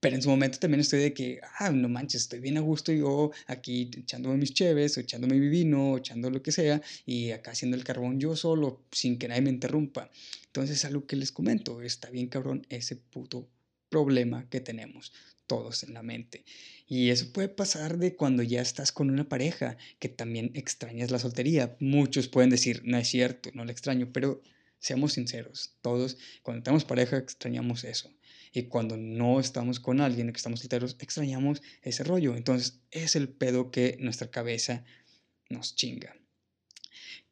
Pero 0.02 0.16
en 0.16 0.22
su 0.22 0.30
momento 0.30 0.58
también 0.58 0.80
estoy 0.80 0.98
de 0.98 1.14
que, 1.14 1.40
ah, 1.60 1.70
no 1.70 1.88
manches, 1.88 2.22
estoy 2.22 2.40
bien 2.40 2.56
a 2.58 2.60
gusto 2.60 2.90
yo 2.90 3.30
aquí 3.46 3.88
echándome 3.96 4.36
mis 4.36 4.52
cheves, 4.52 4.96
o 4.98 5.00
echándome 5.00 5.36
mi 5.36 5.48
vino, 5.48 5.92
o 5.92 5.98
echando 5.98 6.28
lo 6.28 6.42
que 6.42 6.50
sea, 6.50 6.82
y 7.06 7.30
acá 7.30 7.52
haciendo 7.52 7.76
el 7.76 7.84
carbón 7.84 8.18
yo 8.18 8.34
solo, 8.34 8.82
sin 8.90 9.16
que 9.16 9.28
nadie 9.28 9.42
me 9.42 9.50
interrumpa. 9.50 10.10
Entonces, 10.46 10.84
algo 10.84 11.06
que 11.06 11.14
les 11.14 11.30
comento, 11.30 11.82
está 11.82 12.10
bien 12.10 12.26
cabrón 12.26 12.66
ese 12.68 12.96
puto 12.96 13.48
problema 13.90 14.48
que 14.50 14.60
tenemos 14.60 15.12
todos 15.46 15.84
en 15.84 15.94
la 15.94 16.02
mente. 16.02 16.44
Y 16.88 17.10
eso 17.10 17.32
puede 17.32 17.48
pasar 17.48 17.96
de 17.98 18.16
cuando 18.16 18.42
ya 18.42 18.60
estás 18.60 18.90
con 18.90 19.08
una 19.08 19.28
pareja, 19.28 19.76
que 20.00 20.08
también 20.08 20.50
extrañas 20.54 21.12
la 21.12 21.20
soltería. 21.20 21.76
Muchos 21.78 22.26
pueden 22.26 22.50
decir, 22.50 22.82
no 22.84 22.98
es 22.98 23.06
cierto, 23.06 23.50
no 23.54 23.64
la 23.64 23.70
extraño, 23.70 24.10
pero 24.12 24.42
seamos 24.80 25.12
sinceros, 25.12 25.76
todos 25.80 26.18
cuando 26.42 26.64
tenemos 26.64 26.84
pareja 26.84 27.18
extrañamos 27.18 27.84
eso. 27.84 28.10
Y 28.52 28.64
cuando 28.64 28.96
no 28.96 29.40
estamos 29.40 29.80
con 29.80 30.00
alguien, 30.00 30.30
que 30.32 30.36
estamos 30.36 30.60
solteros, 30.60 30.96
extrañamos 31.00 31.62
ese 31.82 32.04
rollo. 32.04 32.36
Entonces 32.36 32.80
es 32.90 33.16
el 33.16 33.28
pedo 33.28 33.70
que 33.70 33.96
nuestra 34.00 34.30
cabeza 34.30 34.84
nos 35.48 35.74
chinga. 35.74 36.14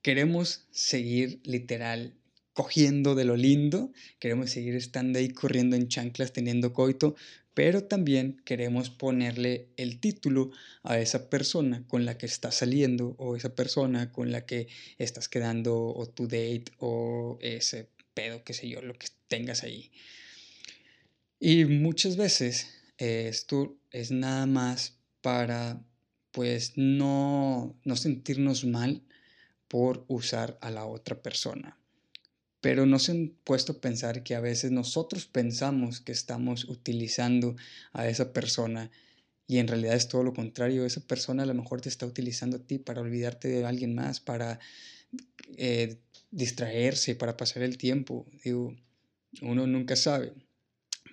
Queremos 0.03 0.67
seguir 0.71 1.41
literal 1.45 2.15
cogiendo 2.53 3.15
de 3.15 3.25
lo 3.25 3.37
lindo, 3.37 3.93
queremos 4.19 4.51
seguir 4.51 4.75
estando 4.75 5.19
ahí 5.19 5.29
corriendo 5.29 5.77
en 5.77 5.89
chanclas 5.89 6.33
teniendo 6.33 6.73
coito, 6.73 7.15
pero 7.55 7.85
también 7.85 8.41
queremos 8.45 8.91
ponerle 8.91 9.69
el 9.77 10.01
título 10.01 10.51
a 10.83 10.99
esa 10.99 11.29
persona 11.29 11.87
con 11.87 12.05
la 12.05 12.17
que 12.17 12.27
estás 12.27 12.57
saliendo 12.57 13.15
o 13.19 13.37
esa 13.37 13.55
persona 13.55 14.13
con 14.13 14.31
la 14.33 14.47
que 14.47 14.69
estás 14.99 15.29
quedando 15.29 15.77
o 15.77 16.09
tu 16.09 16.25
date 16.25 16.67
o 16.79 17.39
ese 17.41 17.89
pedo, 18.15 18.43
qué 18.45 18.55
sé 18.55 18.69
yo, 18.69 18.83
lo 18.83 18.95
que 18.95 19.09
tengas 19.29 19.63
ahí. 19.63 19.91
Y 21.41 21.65
muchas 21.65 22.17
veces 22.17 22.69
esto 22.99 23.77
es 23.91 24.13
nada 24.13 24.47
más 24.47 24.99
para 25.21 25.83
pues 26.31 26.75
no, 26.77 27.75
no 27.85 27.97
sentirnos 27.97 28.65
mal 28.65 29.03
por 29.67 30.05
usar 30.07 30.59
a 30.61 30.71
la 30.71 30.87
otra 30.87 31.21
persona 31.21 31.81
pero 32.61 32.87
no 32.87 32.99
se 32.99 33.13
han 33.13 33.33
puesto 33.45 33.73
a 33.73 33.81
pensar 33.81 34.23
que 34.23 34.35
a 34.35 34.41
veces 34.41 34.71
nosotros 34.71 35.27
pensamos 35.27 36.01
que 36.01 36.13
estamos 36.13 36.65
utilizando 36.65 37.57
a 37.93 38.09
esa 38.09 38.33
persona 38.33 38.91
y 39.47 39.59
en 39.59 39.69
realidad 39.69 39.97
es 39.97 40.09
todo 40.09 40.23
lo 40.23 40.35
contrario. 40.35 40.85
Esa 40.85 41.01
persona 41.01 41.43
a 41.43 41.47
lo 41.47 41.55
mejor 41.55 41.81
te 41.81 41.89
está 41.89 42.07
utilizando 42.07 42.59
a 42.59 42.61
ti 42.61 42.79
para 42.79 43.01
olvidarte 43.01 43.49
de 43.49 43.65
alguien 43.65 43.95
más, 43.95 44.21
para 44.21 44.61
eh, 45.57 45.99
distraerse, 46.31 47.17
para 47.17 47.37
pasar 47.37 47.63
el 47.63 47.79
tiempo. 47.79 48.27
Digo, 48.45 48.77
uno 49.43 49.67
nunca 49.67 49.97
sabe. 49.97 50.33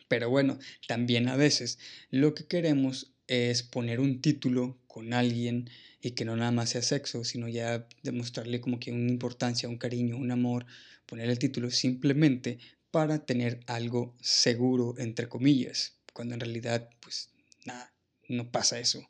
Pero 0.07 0.29
bueno, 0.29 0.57
también 0.87 1.27
a 1.27 1.35
veces 1.35 1.79
lo 2.09 2.33
que 2.33 2.45
queremos 2.45 3.13
es 3.27 3.63
poner 3.63 3.99
un 3.99 4.21
título 4.21 4.79
con 4.87 5.13
alguien 5.13 5.69
y 6.01 6.11
que 6.11 6.25
no 6.25 6.35
nada 6.35 6.51
más 6.51 6.69
sea 6.69 6.81
sexo, 6.81 7.23
sino 7.23 7.47
ya 7.47 7.87
demostrarle 8.03 8.61
como 8.61 8.79
que 8.79 8.91
una 8.91 9.09
importancia, 9.09 9.67
un 9.67 9.77
cariño, 9.77 10.17
un 10.17 10.31
amor, 10.31 10.65
poner 11.05 11.29
el 11.29 11.39
título 11.39 11.69
simplemente 11.71 12.59
para 12.91 13.25
tener 13.25 13.59
algo 13.67 14.15
seguro, 14.21 14.95
entre 14.97 15.27
comillas, 15.27 15.97
cuando 16.13 16.35
en 16.35 16.39
realidad, 16.39 16.89
pues 17.01 17.29
nada, 17.65 17.93
no 18.27 18.51
pasa 18.51 18.79
eso. 18.79 19.07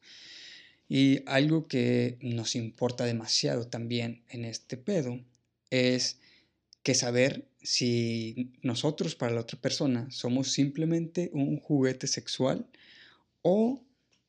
Y 0.90 1.22
algo 1.26 1.68
que 1.68 2.18
nos 2.22 2.56
importa 2.56 3.06
demasiado 3.06 3.68
también 3.68 4.24
en 4.30 4.46
este 4.46 4.78
pedo 4.78 5.20
es 5.70 6.20
que 6.84 6.96
saber 6.96 7.46
si 7.68 8.54
nosotros 8.62 9.16
para 9.16 9.34
la 9.34 9.42
otra 9.42 9.60
persona 9.60 10.10
somos 10.10 10.54
simplemente 10.54 11.30
un 11.34 11.60
juguete 11.60 12.08
sexual 12.08 12.66
o 13.42 13.84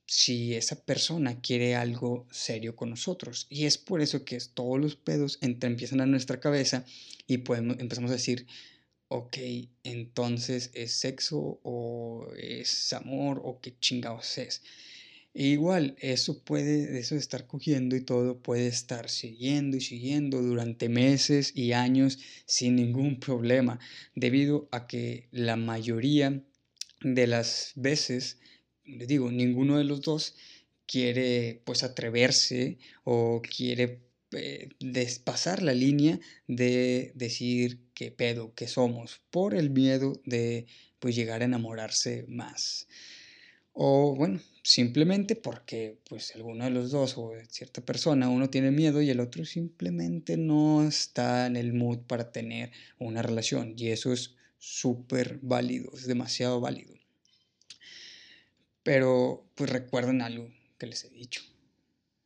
si 0.06 0.56
esa 0.56 0.84
persona 0.84 1.40
quiere 1.40 1.76
algo 1.76 2.26
serio 2.32 2.74
con 2.74 2.90
nosotros. 2.90 3.46
Y 3.48 3.66
es 3.66 3.78
por 3.78 4.00
eso 4.00 4.24
que 4.24 4.38
todos 4.52 4.80
los 4.80 4.96
pedos 4.96 5.38
empiezan 5.40 6.00
a 6.00 6.06
nuestra 6.06 6.40
cabeza 6.40 6.84
y 7.28 7.38
podemos, 7.38 7.78
empezamos 7.78 8.10
a 8.10 8.14
decir, 8.14 8.48
ok, 9.06 9.36
entonces 9.84 10.72
es 10.74 10.94
sexo 10.94 11.60
o 11.62 12.26
es 12.36 12.92
amor 12.92 13.40
o 13.44 13.60
qué 13.60 13.78
chingados 13.78 14.36
es. 14.38 14.62
E 15.34 15.46
igual, 15.46 15.96
eso 16.00 16.42
puede, 16.42 16.98
eso 16.98 17.14
estar 17.14 17.46
cogiendo 17.46 17.94
y 17.96 18.00
todo, 18.00 18.42
puede 18.42 18.66
estar 18.66 19.08
siguiendo 19.08 19.76
y 19.76 19.80
siguiendo 19.80 20.42
durante 20.42 20.88
meses 20.88 21.52
y 21.54 21.72
años 21.72 22.18
sin 22.46 22.76
ningún 22.76 23.20
problema, 23.20 23.78
debido 24.14 24.68
a 24.72 24.86
que 24.86 25.28
la 25.30 25.56
mayoría 25.56 26.42
de 27.02 27.26
las 27.26 27.72
veces 27.76 28.38
les 28.88 29.08
digo, 29.08 29.30
ninguno 29.30 29.78
de 29.78 29.84
los 29.84 30.00
dos 30.00 30.34
quiere 30.86 31.60
pues 31.64 31.82
atreverse 31.82 32.78
o 33.04 33.42
quiere 33.42 34.00
eh, 34.32 34.70
despasar 34.80 35.62
la 35.62 35.74
línea 35.74 36.18
de 36.46 37.12
decir 37.14 37.80
qué 37.94 38.10
pedo, 38.10 38.54
que 38.54 38.66
somos, 38.68 39.20
por 39.30 39.54
el 39.54 39.70
miedo 39.70 40.20
de 40.24 40.66
pues 40.98 41.14
llegar 41.14 41.42
a 41.42 41.46
enamorarse 41.46 42.24
más. 42.28 42.88
O 43.72 44.14
bueno, 44.16 44.40
simplemente 44.68 45.34
porque 45.34 45.98
pues 46.10 46.34
alguno 46.34 46.64
de 46.64 46.70
los 46.70 46.90
dos 46.90 47.14
o 47.16 47.32
cierta 47.48 47.80
persona, 47.80 48.28
uno 48.28 48.50
tiene 48.50 48.70
miedo 48.70 49.00
y 49.00 49.08
el 49.08 49.18
otro 49.20 49.46
simplemente 49.46 50.36
no 50.36 50.86
está 50.86 51.46
en 51.46 51.56
el 51.56 51.72
mood 51.72 52.00
para 52.00 52.32
tener 52.32 52.70
una 52.98 53.22
relación. 53.22 53.72
Y 53.78 53.88
eso 53.88 54.12
es 54.12 54.34
súper 54.58 55.38
válido, 55.40 55.90
es 55.94 56.06
demasiado 56.06 56.60
válido. 56.60 56.94
Pero 58.82 59.50
pues 59.54 59.70
recuerden 59.70 60.20
algo 60.20 60.52
que 60.76 60.86
les 60.86 61.02
he 61.04 61.08
dicho. 61.08 61.40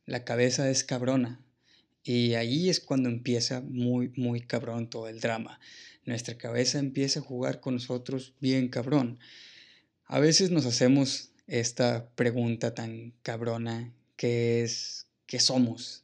La 0.05 0.25
cabeza 0.25 0.69
es 0.69 0.83
cabrona 0.83 1.41
Y 2.03 2.33
ahí 2.33 2.69
es 2.69 2.81
cuando 2.81 3.07
empieza 3.07 3.61
muy, 3.61 4.11
muy 4.17 4.41
cabrón 4.41 4.89
todo 4.89 5.07
el 5.07 5.21
drama. 5.21 5.61
Nuestra 6.03 6.37
cabeza 6.37 6.79
empieza 6.79 7.21
a 7.21 7.23
jugar 7.23 7.61
con 7.61 7.75
nosotros 7.75 8.33
bien 8.41 8.67
cabrón. 8.67 9.17
A 10.03 10.19
veces 10.19 10.51
nos 10.51 10.65
hacemos 10.65 11.32
esta 11.47 12.09
pregunta 12.15 12.73
tan 12.73 13.13
cabrona 13.21 13.93
que 14.15 14.63
es, 14.63 15.07
¿qué 15.25 15.39
somos? 15.39 16.03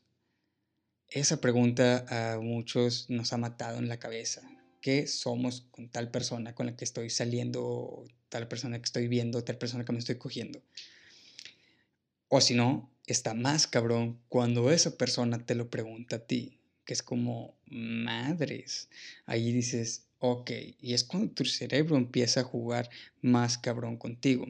Esa 1.10 1.42
pregunta 1.42 2.06
a 2.10 2.40
muchos 2.40 3.10
nos 3.10 3.34
ha 3.34 3.38
matado 3.38 3.80
en 3.80 3.88
la 3.88 3.98
cabeza. 3.98 4.42
¿Qué 4.82 5.08
somos 5.08 5.66
con 5.72 5.90
tal 5.90 6.12
persona 6.12 6.56
con 6.56 6.68
la 6.68 6.76
que 6.76 6.86
estoy 6.86 7.10
saliendo, 7.10 8.06
tal 8.30 8.48
persona 8.48 8.78
que 8.78 8.86
estoy 8.86 9.08
viendo, 9.08 9.44
tal 9.44 9.58
persona 9.58 9.84
que 9.84 9.92
me 9.92 10.00
estoy 10.00 10.16
cogiendo? 10.16 10.62
O 12.28 12.42
si 12.42 12.54
no, 12.54 12.90
está 13.08 13.34
más 13.34 13.66
cabrón 13.66 14.20
cuando 14.30 14.72
esa 14.72 14.98
persona 14.98 15.44
te 15.46 15.56
lo 15.56 15.70
pregunta 15.70 16.18
a 16.18 16.20
ti, 16.20 16.60
que 16.86 16.94
es 16.94 17.02
como 17.02 17.56
madres. 17.66 18.88
Ahí 19.26 19.52
dices, 19.52 20.06
ok, 20.20 20.52
y 20.80 20.94
es 20.94 21.04
cuando 21.04 21.32
tu 21.34 21.44
cerebro 21.44 21.98
empieza 21.98 22.42
a 22.42 22.44
jugar 22.44 22.90
más 23.22 23.58
cabrón 23.58 23.98
contigo. 23.98 24.46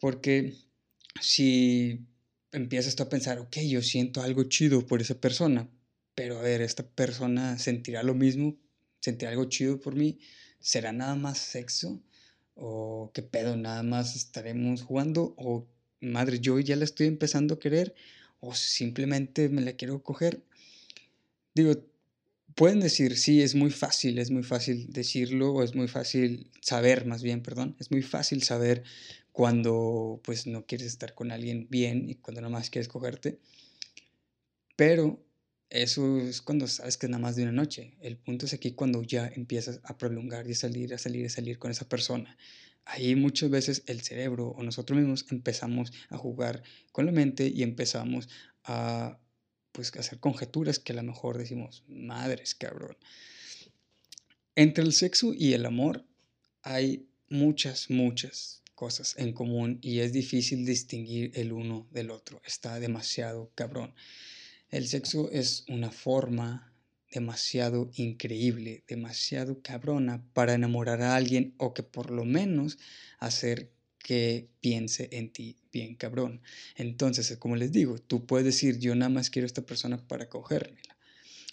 Porque 0.00 0.54
si 1.20 2.06
empiezas 2.52 2.98
a 3.00 3.08
pensar, 3.08 3.38
ok, 3.38 3.58
yo 3.68 3.82
siento 3.82 4.22
algo 4.22 4.44
chido 4.44 4.86
por 4.86 5.00
esa 5.00 5.20
persona, 5.20 5.68
pero 6.14 6.38
a 6.38 6.42
ver, 6.42 6.62
esta 6.62 6.88
persona 6.88 7.58
sentirá 7.58 8.02
lo 8.02 8.14
mismo, 8.14 8.56
sentirá 9.00 9.30
algo 9.30 9.46
chido 9.46 9.80
por 9.80 9.94
mí, 9.94 10.18
¿será 10.60 10.92
nada 10.92 11.14
más 11.14 11.38
sexo? 11.38 12.02
¿O 12.54 13.12
qué 13.14 13.22
pedo? 13.22 13.56
¿Nada 13.56 13.82
más 13.82 14.16
estaremos 14.16 14.82
jugando? 14.82 15.34
¿O 15.36 15.68
madre, 16.00 16.40
yo 16.40 16.58
ya 16.58 16.76
la 16.76 16.84
estoy 16.84 17.06
empezando 17.06 17.54
a 17.54 17.58
querer? 17.60 17.94
¿O 18.40 18.54
simplemente 18.54 19.48
me 19.48 19.62
la 19.62 19.74
quiero 19.74 20.02
coger? 20.02 20.42
Digo, 21.54 21.74
pueden 22.54 22.80
decir, 22.80 23.16
sí, 23.16 23.42
es 23.42 23.54
muy 23.54 23.70
fácil, 23.70 24.18
es 24.18 24.30
muy 24.30 24.42
fácil 24.42 24.92
decirlo, 24.92 25.52
o 25.52 25.62
es 25.62 25.76
muy 25.76 25.86
fácil 25.86 26.50
saber, 26.60 27.06
más 27.06 27.22
bien, 27.22 27.42
perdón, 27.42 27.76
es 27.78 27.92
muy 27.92 28.02
fácil 28.02 28.42
saber 28.42 28.82
cuando 29.38 30.20
pues 30.24 30.48
no 30.48 30.66
quieres 30.66 30.88
estar 30.88 31.14
con 31.14 31.30
alguien 31.30 31.68
bien 31.70 32.10
y 32.10 32.16
cuando 32.16 32.40
nada 32.40 32.50
más 32.50 32.70
quieres 32.70 32.88
cogerte. 32.88 33.38
Pero 34.74 35.24
eso 35.70 36.18
es 36.18 36.42
cuando 36.42 36.66
sabes 36.66 36.96
que 36.96 37.06
es 37.06 37.10
nada 37.10 37.22
más 37.22 37.36
de 37.36 37.44
una 37.44 37.52
noche. 37.52 37.94
El 38.00 38.16
punto 38.16 38.46
es 38.46 38.52
aquí 38.52 38.72
cuando 38.72 39.00
ya 39.04 39.28
empiezas 39.28 39.78
a 39.84 39.96
prolongar 39.96 40.48
y 40.48 40.54
a 40.54 40.56
salir, 40.56 40.92
a 40.92 40.98
salir, 40.98 41.24
a 41.24 41.28
salir 41.28 41.60
con 41.60 41.70
esa 41.70 41.88
persona. 41.88 42.36
Ahí 42.84 43.14
muchas 43.14 43.48
veces 43.48 43.84
el 43.86 44.00
cerebro 44.00 44.48
o 44.48 44.62
nosotros 44.64 44.98
mismos 44.98 45.24
empezamos 45.30 45.92
a 46.08 46.18
jugar 46.18 46.64
con 46.90 47.06
la 47.06 47.12
mente 47.12 47.46
y 47.46 47.62
empezamos 47.62 48.28
a 48.64 49.20
pues 49.70 49.94
hacer 49.94 50.18
conjeturas 50.18 50.80
que 50.80 50.94
a 50.94 50.96
lo 50.96 51.04
mejor 51.04 51.38
decimos, 51.38 51.84
madres, 51.86 52.56
cabrón. 52.56 52.96
Entre 54.56 54.82
el 54.82 54.92
sexo 54.92 55.32
y 55.32 55.52
el 55.52 55.64
amor 55.64 56.04
hay 56.64 57.06
muchas, 57.28 57.88
muchas 57.88 58.64
cosas 58.78 59.16
en 59.18 59.32
común 59.32 59.80
y 59.82 59.98
es 59.98 60.12
difícil 60.12 60.64
distinguir 60.64 61.32
el 61.34 61.52
uno 61.52 61.88
del 61.90 62.12
otro. 62.12 62.40
Está 62.44 62.78
demasiado 62.78 63.50
cabrón. 63.56 63.92
El 64.70 64.86
sexo 64.86 65.28
es 65.32 65.64
una 65.68 65.90
forma 65.90 66.72
demasiado 67.10 67.90
increíble, 67.96 68.84
demasiado 68.86 69.60
cabrona 69.62 70.24
para 70.32 70.54
enamorar 70.54 71.02
a 71.02 71.16
alguien 71.16 71.54
o 71.56 71.74
que 71.74 71.82
por 71.82 72.12
lo 72.12 72.24
menos 72.24 72.78
hacer 73.18 73.72
que 73.98 74.48
piense 74.60 75.08
en 75.10 75.32
ti 75.32 75.56
bien 75.72 75.96
cabrón. 75.96 76.40
Entonces, 76.76 77.36
como 77.36 77.56
les 77.56 77.72
digo, 77.72 77.98
tú 77.98 78.26
puedes 78.26 78.44
decir, 78.44 78.78
yo 78.78 78.94
nada 78.94 79.08
más 79.08 79.28
quiero 79.28 79.46
a 79.46 79.48
esta 79.48 79.66
persona 79.66 80.06
para 80.06 80.28
cogérmela, 80.28 80.96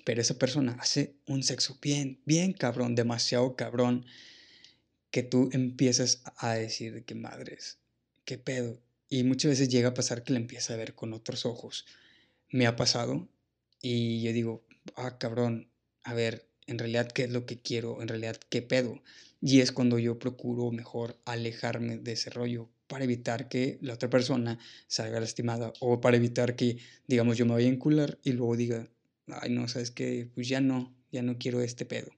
pero 0.03 0.21
esa 0.21 0.37
persona 0.37 0.77
hace 0.79 1.15
un 1.25 1.41
sexo 1.41 1.79
bien, 1.81 2.19
bien 2.25 2.53
cabrón, 2.53 2.93
demasiado 2.93 3.55
cabrón, 3.55 4.05
que 5.15 5.23
tú 5.23 5.49
empiezas 5.53 6.23
a 6.35 6.55
decir 6.55 7.05
que 7.05 7.15
madres, 7.15 7.79
qué 8.25 8.37
pedo. 8.37 8.81
Y 9.07 9.23
muchas 9.23 9.51
veces 9.51 9.69
llega 9.69 9.87
a 9.87 9.93
pasar 9.93 10.25
que 10.25 10.33
le 10.33 10.39
empieza 10.39 10.73
a 10.73 10.75
ver 10.75 10.93
con 10.93 11.13
otros 11.13 11.45
ojos. 11.45 11.85
Me 12.49 12.67
ha 12.67 12.75
pasado 12.75 13.29
y 13.81 14.21
yo 14.21 14.33
digo, 14.33 14.65
ah, 14.97 15.17
cabrón, 15.17 15.69
a 16.03 16.13
ver, 16.13 16.49
en 16.67 16.79
realidad 16.79 17.07
qué 17.09 17.23
es 17.23 17.31
lo 17.31 17.45
que 17.45 17.61
quiero, 17.61 18.01
en 18.01 18.09
realidad 18.09 18.37
qué 18.49 18.61
pedo. 18.61 19.01
Y 19.39 19.61
es 19.61 19.71
cuando 19.71 19.99
yo 19.99 20.19
procuro 20.19 20.69
mejor 20.71 21.17
alejarme 21.23 21.97
de 21.97 22.11
ese 22.11 22.29
rollo 22.29 22.69
para 22.87 23.05
evitar 23.05 23.47
que 23.47 23.77
la 23.79 23.93
otra 23.93 24.09
persona 24.09 24.59
salga 24.87 25.21
lastimada 25.21 25.71
o 25.79 26.01
para 26.01 26.17
evitar 26.17 26.57
que, 26.57 26.79
digamos, 27.07 27.37
yo 27.37 27.45
me 27.45 27.53
vaya 27.53 27.69
a 27.69 27.71
encular 27.71 28.19
y 28.21 28.33
luego 28.33 28.57
diga, 28.57 28.89
ay, 29.27 29.49
no, 29.49 29.69
sabes 29.69 29.91
que, 29.91 30.29
pues 30.35 30.49
ya 30.49 30.59
no, 30.59 30.93
ya 31.09 31.21
no 31.21 31.37
quiero 31.37 31.61
este 31.61 31.85
pedo. 31.85 32.11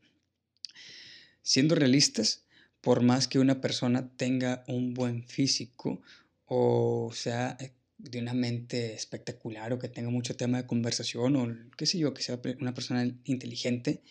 Siendo 1.44 1.76
realistas, 1.76 2.47
por 2.88 3.04
más 3.04 3.28
que 3.28 3.38
una 3.38 3.60
persona 3.60 4.10
tenga 4.16 4.64
un 4.70 4.94
buen 4.94 5.28
físico 5.28 6.02
o 6.46 7.12
sea 7.14 7.58
eh, 7.60 7.74
de 7.98 8.20
una 8.20 8.34
mente 8.34 8.94
espectacular 8.94 9.74
o 9.74 9.78
que 9.78 9.90
tenga 9.90 10.10
mucho 10.10 10.38
tema 10.38 10.62
de 10.62 10.68
conversación 10.68 11.36
o 11.36 11.54
qué 11.76 11.86
sé 11.86 11.98
yo, 11.98 12.14
que 12.14 12.22
sea 12.22 12.40
una 12.62 12.74
persona 12.74 13.14
inteligente, 13.26 14.04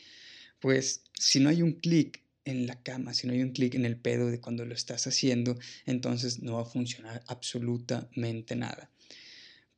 pues 0.60 1.04
si 1.18 1.40
no 1.40 1.48
hay 1.48 1.62
un 1.62 1.72
clic 1.72 2.22
en 2.44 2.66
la 2.66 2.82
cama, 2.82 3.14
si 3.14 3.26
no 3.26 3.32
hay 3.32 3.40
un 3.40 3.52
clic 3.52 3.76
en 3.76 3.86
el 3.86 3.96
pedo 3.96 4.26
de 4.30 4.42
cuando 4.42 4.66
lo 4.66 4.74
estás 4.74 5.06
haciendo, 5.06 5.58
entonces 5.86 6.42
no 6.42 6.56
va 6.56 6.60
a 6.60 6.66
funcionar 6.66 7.22
absolutamente 7.28 8.56
nada. 8.56 8.90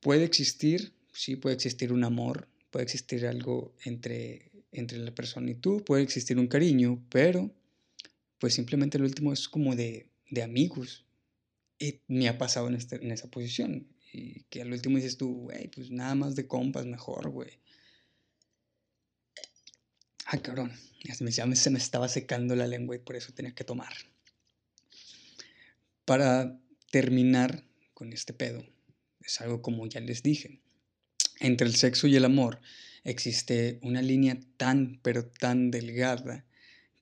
Puede 0.01 0.25
existir, 0.25 0.93
sí 1.13 1.37
puede 1.37 1.55
existir 1.55 1.93
un 1.93 2.03
amor, 2.03 2.49
puede 2.73 2.87
existir 2.87 3.29
algo 3.29 3.77
entre, 3.85 4.51
entre 4.73 4.99
la 4.99 5.15
persona 5.15 5.53
y 5.53 5.55
tú, 5.55 5.85
puede 5.85 6.03
existir 6.03 6.37
un 6.37 6.49
cariño, 6.49 7.01
pero 7.11 7.55
pues 8.39 8.55
simplemente 8.55 8.99
el 8.99 9.05
último 9.05 9.33
es 9.33 9.49
como 9.49 9.75
de, 9.75 10.09
de 10.31 10.43
amigos. 10.43 11.05
Y 11.79 12.01
me 12.09 12.29
ha 12.29 12.39
pasado 12.39 12.69
en, 12.69 12.75
este, 12.75 12.97
en 12.97 13.11
esa 13.13 13.31
posición. 13.31 13.89
Y 14.13 14.45
que 14.45 14.63
al 14.63 14.73
último 14.73 14.97
dices 14.97 15.17
tú, 15.17 15.43
güey, 15.43 15.69
pues 15.69 15.91
nada 15.91 16.15
más 16.15 16.35
de 16.35 16.47
compas 16.47 16.87
mejor, 16.87 17.31
güey. 17.31 17.61
Ah, 20.27 20.39
cabrón. 20.39 20.73
Ya 21.05 21.15
me, 21.47 21.57
se 21.57 21.71
me 21.71 21.79
estaba 21.79 22.09
secando 22.09 22.57
la 22.57 22.67
lengua 22.67 22.97
y 22.97 22.99
por 22.99 23.17
eso 23.17 23.33
tenía 23.33 23.55
que 23.55 23.65
tomar. 23.65 23.93
Para 26.05 26.59
terminar 26.91 27.65
con 27.95 28.13
este 28.13 28.33
pedo, 28.33 28.65
es 29.21 29.41
algo 29.41 29.63
como 29.63 29.87
ya 29.87 30.01
les 30.01 30.23
dije. 30.23 30.61
Entre 31.41 31.67
el 31.67 31.77
sexo 31.77 32.07
y 32.09 32.17
el 32.17 32.25
amor 32.25 32.61
existe 33.05 33.79
una 33.83 34.03
línea 34.03 34.39
tan, 34.57 34.99
pero 35.03 35.27
tan 35.27 35.71
delgada 35.71 36.45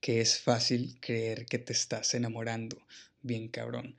que 0.01 0.21
es 0.21 0.39
fácil 0.41 0.99
creer 1.01 1.47
que 1.47 1.59
te 1.59 1.73
estás 1.73 2.15
enamorando, 2.15 2.79
bien 3.23 3.49
cabrón. 3.49 3.97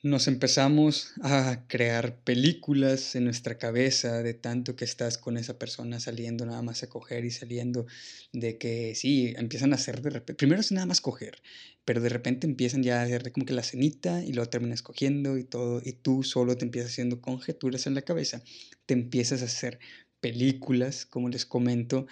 Nos 0.00 0.28
empezamos 0.28 1.12
a 1.22 1.64
crear 1.66 2.20
películas 2.20 3.16
en 3.16 3.24
nuestra 3.24 3.58
cabeza 3.58 4.22
de 4.22 4.32
tanto 4.32 4.76
que 4.76 4.84
estás 4.84 5.18
con 5.18 5.36
esa 5.36 5.58
persona 5.58 5.98
saliendo 5.98 6.46
nada 6.46 6.62
más 6.62 6.84
a 6.84 6.88
coger 6.88 7.24
y 7.24 7.32
saliendo 7.32 7.84
de 8.32 8.58
que 8.58 8.94
sí, 8.94 9.34
empiezan 9.36 9.72
a 9.72 9.74
hacer 9.74 10.00
de 10.00 10.10
repente, 10.10 10.34
primero 10.34 10.60
es 10.60 10.70
nada 10.70 10.86
más 10.86 11.00
coger, 11.00 11.42
pero 11.84 12.00
de 12.00 12.10
repente 12.10 12.46
empiezan 12.46 12.84
ya 12.84 13.00
a 13.00 13.02
hacer 13.02 13.32
como 13.32 13.44
que 13.44 13.54
la 13.54 13.64
cenita 13.64 14.24
y 14.24 14.32
luego 14.32 14.48
terminas 14.48 14.82
cogiendo 14.82 15.36
y 15.36 15.42
todo, 15.42 15.82
y 15.84 15.94
tú 15.94 16.22
solo 16.22 16.56
te 16.56 16.64
empiezas 16.64 16.92
haciendo 16.92 17.20
conjeturas 17.20 17.88
en 17.88 17.94
la 17.96 18.02
cabeza, 18.02 18.40
te 18.86 18.94
empiezas 18.94 19.42
a 19.42 19.46
hacer 19.46 19.80
películas, 20.20 21.06
como 21.06 21.28
les 21.28 21.44
comento, 21.44 22.06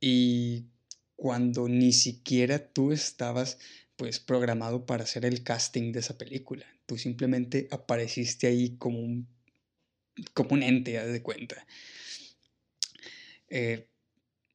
y 0.00 0.64
cuando 1.16 1.68
ni 1.68 1.92
siquiera 1.92 2.58
tú 2.72 2.92
estabas 2.92 3.58
pues 3.96 4.20
programado 4.20 4.84
para 4.86 5.04
hacer 5.04 5.24
el 5.24 5.42
casting 5.42 5.92
de 5.92 6.00
esa 6.00 6.18
película. 6.18 6.66
Tú 6.84 6.98
simplemente 6.98 7.66
apareciste 7.70 8.46
ahí 8.46 8.76
como 8.76 9.00
un, 9.00 9.26
como 10.34 10.50
un 10.50 10.62
ente, 10.62 11.02
de 11.04 11.22
cuenta. 11.22 11.66
Eh, 13.48 13.88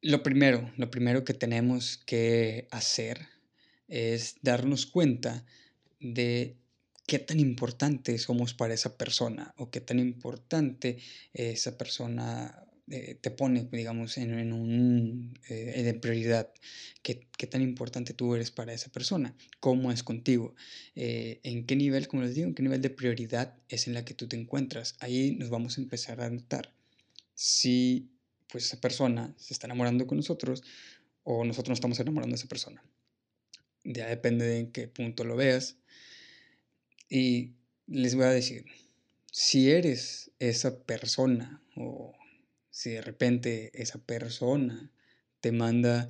lo 0.00 0.22
primero, 0.22 0.72
lo 0.76 0.90
primero 0.90 1.24
que 1.24 1.34
tenemos 1.34 1.98
que 1.98 2.68
hacer 2.70 3.28
es 3.88 4.36
darnos 4.42 4.86
cuenta 4.86 5.44
de 6.00 6.56
qué 7.06 7.18
tan 7.18 7.40
importante 7.40 8.16
somos 8.18 8.54
para 8.54 8.74
esa 8.74 8.96
persona 8.96 9.54
o 9.56 9.70
qué 9.70 9.80
tan 9.80 9.98
importante 9.98 10.98
esa 11.34 11.76
persona 11.76 12.61
eh, 12.90 13.16
te 13.20 13.30
pone, 13.30 13.68
digamos, 13.70 14.18
en, 14.18 14.38
en 14.38 14.52
un 14.52 15.38
eh, 15.48 15.98
prioridad, 16.00 16.52
¿Qué, 17.02 17.26
qué, 17.36 17.46
tan 17.46 17.62
importante 17.62 18.12
tú 18.12 18.34
eres 18.34 18.50
para 18.50 18.72
esa 18.72 18.90
persona, 18.90 19.34
cómo 19.60 19.92
es 19.92 20.02
contigo, 20.02 20.54
eh, 20.94 21.40
en 21.42 21.64
qué 21.66 21.76
nivel, 21.76 22.08
como 22.08 22.22
les 22.22 22.34
digo, 22.34 22.48
en 22.48 22.54
qué 22.54 22.62
nivel 22.62 22.80
de 22.82 22.90
prioridad 22.90 23.56
es 23.68 23.86
en 23.86 23.94
la 23.94 24.04
que 24.04 24.14
tú 24.14 24.28
te 24.28 24.36
encuentras. 24.36 24.96
Ahí 25.00 25.36
nos 25.36 25.50
vamos 25.50 25.78
a 25.78 25.80
empezar 25.80 26.20
a 26.20 26.30
notar 26.30 26.72
si 27.34 28.10
pues 28.48 28.66
esa 28.66 28.80
persona 28.80 29.34
se 29.38 29.54
está 29.54 29.66
enamorando 29.66 30.06
con 30.06 30.18
nosotros 30.18 30.62
o 31.24 31.44
nosotros 31.44 31.70
nos 31.70 31.78
estamos 31.78 31.98
enamorando 32.00 32.34
de 32.34 32.38
esa 32.38 32.48
persona. 32.48 32.84
Ya 33.84 34.06
depende 34.08 34.44
de 34.44 34.58
en 34.58 34.72
qué 34.72 34.88
punto 34.88 35.24
lo 35.24 35.36
veas. 35.36 35.76
Y 37.08 37.52
les 37.86 38.14
voy 38.14 38.24
a 38.24 38.30
decir, 38.30 38.66
si 39.30 39.70
eres 39.70 40.30
esa 40.38 40.84
persona 40.84 41.62
o 41.74 42.12
si 42.72 42.90
de 42.90 43.02
repente 43.02 43.70
esa 43.74 43.98
persona 43.98 44.90
te 45.40 45.52
manda 45.52 46.08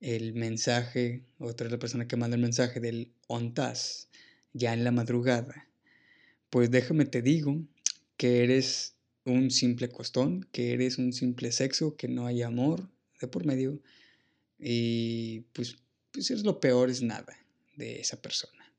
el 0.00 0.34
mensaje, 0.34 1.24
otra 1.38 1.70
la 1.70 1.78
persona 1.78 2.06
que 2.06 2.16
manda 2.16 2.34
el 2.34 2.42
mensaje 2.42 2.80
del 2.80 3.12
ontas 3.28 4.08
ya 4.52 4.74
en 4.74 4.84
la 4.84 4.90
madrugada, 4.90 5.68
pues 6.50 6.70
déjame 6.70 7.06
te 7.06 7.22
digo 7.22 7.62
que 8.16 8.42
eres 8.42 8.96
un 9.24 9.50
simple 9.50 9.88
costón, 9.88 10.46
que 10.52 10.72
eres 10.72 10.98
un 10.98 11.12
simple 11.12 11.52
sexo, 11.52 11.96
que 11.96 12.08
no 12.08 12.26
hay 12.26 12.42
amor 12.42 12.90
de 13.20 13.28
por 13.28 13.46
medio 13.46 13.80
y 14.58 15.40
pues, 15.52 15.76
pues 16.10 16.30
es 16.32 16.42
lo 16.42 16.60
peor 16.60 16.90
es 16.90 17.02
nada 17.02 17.38
de 17.76 18.00
esa 18.00 18.20
persona. 18.20 18.72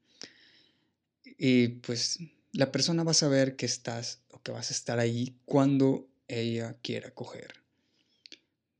Y 1.37 1.69
pues 1.69 2.19
la 2.51 2.71
persona 2.71 3.03
va 3.03 3.11
a 3.11 3.15
saber 3.15 3.55
que 3.55 3.65
estás 3.65 4.21
o 4.29 4.41
que 4.41 4.51
vas 4.51 4.69
a 4.69 4.73
estar 4.73 4.99
ahí 4.99 5.37
cuando 5.45 6.09
ella 6.27 6.77
quiera 6.81 7.11
coger. 7.11 7.53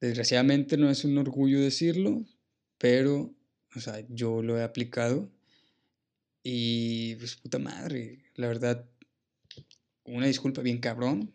Desgraciadamente 0.02 0.78
no 0.78 0.90
es 0.90 1.06
un 1.06 1.18
orgullo 1.18 1.62
decirlo, 1.62 2.26
pero, 2.78 3.34
o 3.76 3.80
sea, 3.80 4.06
yo 4.10 4.42
lo 4.42 4.58
he 4.58 4.64
aplicado 4.64 5.32
y 6.44 7.16
pues 7.16 7.38
puta 7.38 7.58
madre, 7.60 8.24
la 8.36 8.48
verdad, 8.48 8.86
una 10.04 10.28
disculpa 10.28 10.62
bien 10.62 10.80
cabrón. 10.80 11.34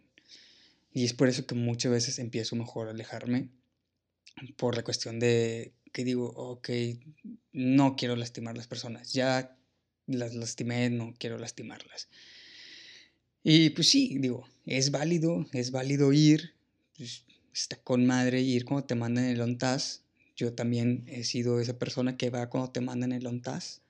Y 0.93 1.05
es 1.05 1.15
por 1.15 1.29
eso 1.29 1.47
que 1.47 1.55
muchas 1.55 1.93
veces 1.93 2.19
empiezo 2.19 2.57
mejor 2.57 2.89
a 2.89 2.91
alejarme 2.91 3.49
por 4.57 4.77
la 4.77 4.83
cuestión 4.83 5.19
de 5.19 5.75
que 5.93 6.05
digo, 6.05 6.31
ok, 6.31 6.69
no 7.53 7.97
quiero 7.97 8.17
lastimar 8.17 8.55
a 8.55 8.57
las 8.57 8.67
personas, 8.67 9.13
ya 9.13 9.57
las 10.07 10.35
lastimé, 10.35 10.91
no 10.91 11.15
quiero 11.19 11.39
lastimarlas. 11.39 12.09
Y 13.43 13.71
pues 13.71 13.89
sí, 13.89 14.19
digo, 14.19 14.47
es 14.67 14.91
válido, 14.91 15.47
es 15.53 15.71
válido 15.71 16.13
ir, 16.13 16.55
pues, 16.97 17.25
está 17.53 17.77
con 17.77 18.07
madre 18.07 18.41
ir 18.41 18.65
cuando 18.65 18.87
te 18.87 18.95
mandan 18.95 19.25
el 19.25 19.41
ONTAS. 19.41 20.03
Yo 20.37 20.53
también 20.53 21.05
he 21.07 21.25
sido 21.25 21.61
esa 21.61 21.79
persona 21.79 22.17
que 22.17 22.31
va 22.31 22.51
cuando 22.51 22.71
te 22.71 22.81
mandan 22.81 23.13
el 23.13 23.27
ONTAS. 23.27 23.83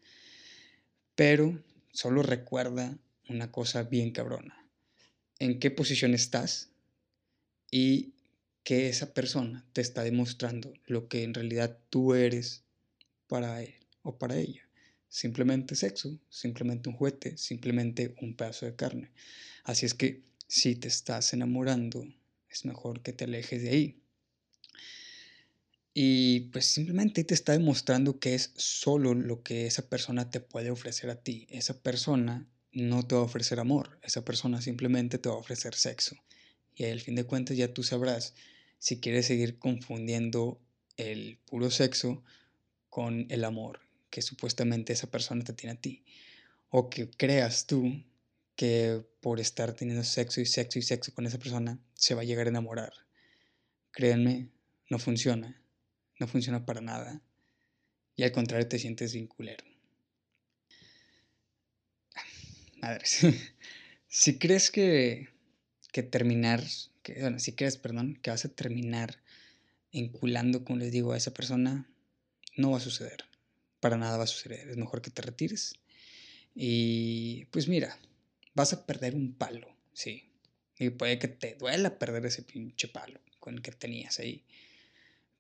Pero 1.14 1.62
solo 1.92 2.22
recuerda 2.22 2.96
una 3.28 3.50
cosa 3.50 3.82
bien 3.82 4.12
cabrona. 4.12 4.66
En 5.38 5.58
qué 5.58 5.70
posición 5.70 6.14
estás 6.14 6.70
y 7.70 8.14
que 8.62 8.88
esa 8.88 9.14
persona 9.14 9.64
te 9.72 9.80
está 9.80 10.02
demostrando 10.02 10.72
lo 10.86 11.08
que 11.08 11.22
en 11.22 11.34
realidad 11.34 11.78
tú 11.88 12.14
eres 12.14 12.62
para 13.26 13.62
él 13.62 13.74
o 14.02 14.18
para 14.18 14.36
ella. 14.36 14.69
Simplemente 15.10 15.74
sexo, 15.74 16.20
simplemente 16.28 16.88
un 16.88 16.94
juguete, 16.94 17.36
simplemente 17.36 18.14
un 18.22 18.36
pedazo 18.36 18.64
de 18.64 18.76
carne. 18.76 19.10
Así 19.64 19.84
es 19.84 19.92
que 19.92 20.22
si 20.46 20.76
te 20.76 20.86
estás 20.86 21.32
enamorando, 21.32 22.06
es 22.48 22.64
mejor 22.64 23.02
que 23.02 23.12
te 23.12 23.24
alejes 23.24 23.60
de 23.60 23.70
ahí. 23.70 24.02
Y 25.92 26.40
pues 26.52 26.66
simplemente 26.66 27.24
te 27.24 27.34
está 27.34 27.52
demostrando 27.52 28.20
que 28.20 28.36
es 28.36 28.52
solo 28.54 29.14
lo 29.14 29.42
que 29.42 29.66
esa 29.66 29.88
persona 29.88 30.30
te 30.30 30.38
puede 30.38 30.70
ofrecer 30.70 31.10
a 31.10 31.20
ti. 31.20 31.48
Esa 31.50 31.82
persona 31.82 32.48
no 32.70 33.04
te 33.04 33.16
va 33.16 33.22
a 33.22 33.24
ofrecer 33.24 33.58
amor, 33.58 33.98
esa 34.04 34.24
persona 34.24 34.62
simplemente 34.62 35.18
te 35.18 35.28
va 35.28 35.34
a 35.34 35.38
ofrecer 35.38 35.74
sexo. 35.74 36.14
Y 36.76 36.84
al 36.84 37.00
fin 37.00 37.16
de 37.16 37.24
cuentas 37.24 37.56
ya 37.56 37.74
tú 37.74 37.82
sabrás 37.82 38.34
si 38.78 39.00
quieres 39.00 39.26
seguir 39.26 39.58
confundiendo 39.58 40.60
el 40.96 41.38
puro 41.46 41.68
sexo 41.72 42.22
con 42.88 43.26
el 43.28 43.42
amor 43.42 43.89
que 44.10 44.22
supuestamente 44.22 44.92
esa 44.92 45.10
persona 45.10 45.44
te 45.44 45.52
tiene 45.52 45.74
a 45.74 45.80
ti. 45.80 46.04
O 46.68 46.90
que 46.90 47.10
creas 47.10 47.66
tú 47.66 48.04
que 48.56 49.02
por 49.20 49.40
estar 49.40 49.72
teniendo 49.72 50.04
sexo 50.04 50.40
y 50.40 50.46
sexo 50.46 50.78
y 50.78 50.82
sexo 50.82 51.14
con 51.14 51.26
esa 51.26 51.38
persona 51.38 51.78
se 51.94 52.14
va 52.14 52.22
a 52.22 52.24
llegar 52.24 52.46
a 52.46 52.50
enamorar. 52.50 52.92
Créanme, 53.92 54.50
no 54.90 54.98
funciona. 54.98 55.62
No 56.18 56.26
funciona 56.26 56.66
para 56.66 56.80
nada. 56.80 57.22
Y 58.16 58.24
al 58.24 58.32
contrario 58.32 58.68
te 58.68 58.78
sientes 58.78 59.14
vinculero. 59.14 59.64
Madres. 62.82 63.20
si 64.08 64.38
crees 64.38 64.70
que, 64.70 65.28
que 65.92 66.02
terminar, 66.02 66.62
bueno, 67.20 67.38
si 67.38 67.54
crees, 67.54 67.78
perdón, 67.78 68.18
que 68.20 68.30
vas 68.30 68.44
a 68.44 68.54
terminar 68.54 69.22
vinculando, 69.92 70.64
como 70.64 70.78
les 70.78 70.92
digo, 70.92 71.12
a 71.12 71.16
esa 71.16 71.32
persona, 71.32 71.90
no 72.56 72.72
va 72.72 72.76
a 72.76 72.80
suceder 72.80 73.29
para 73.80 73.96
nada 73.96 74.18
va 74.18 74.24
a 74.24 74.28
suceder. 74.28 74.68
Es 74.68 74.76
mejor 74.76 75.02
que 75.02 75.10
te 75.10 75.22
retires. 75.22 75.74
Y 76.54 77.46
pues 77.46 77.68
mira, 77.68 77.98
vas 78.54 78.72
a 78.72 78.86
perder 78.86 79.14
un 79.14 79.34
palo, 79.34 79.68
sí. 79.92 80.30
Y 80.78 80.90
puede 80.90 81.18
que 81.18 81.28
te 81.28 81.54
duela 81.54 81.98
perder 81.98 82.26
ese 82.26 82.42
pinche 82.42 82.88
palo 82.88 83.20
con 83.38 83.54
el 83.54 83.62
que 83.62 83.72
tenías 83.72 84.18
ahí. 84.18 84.44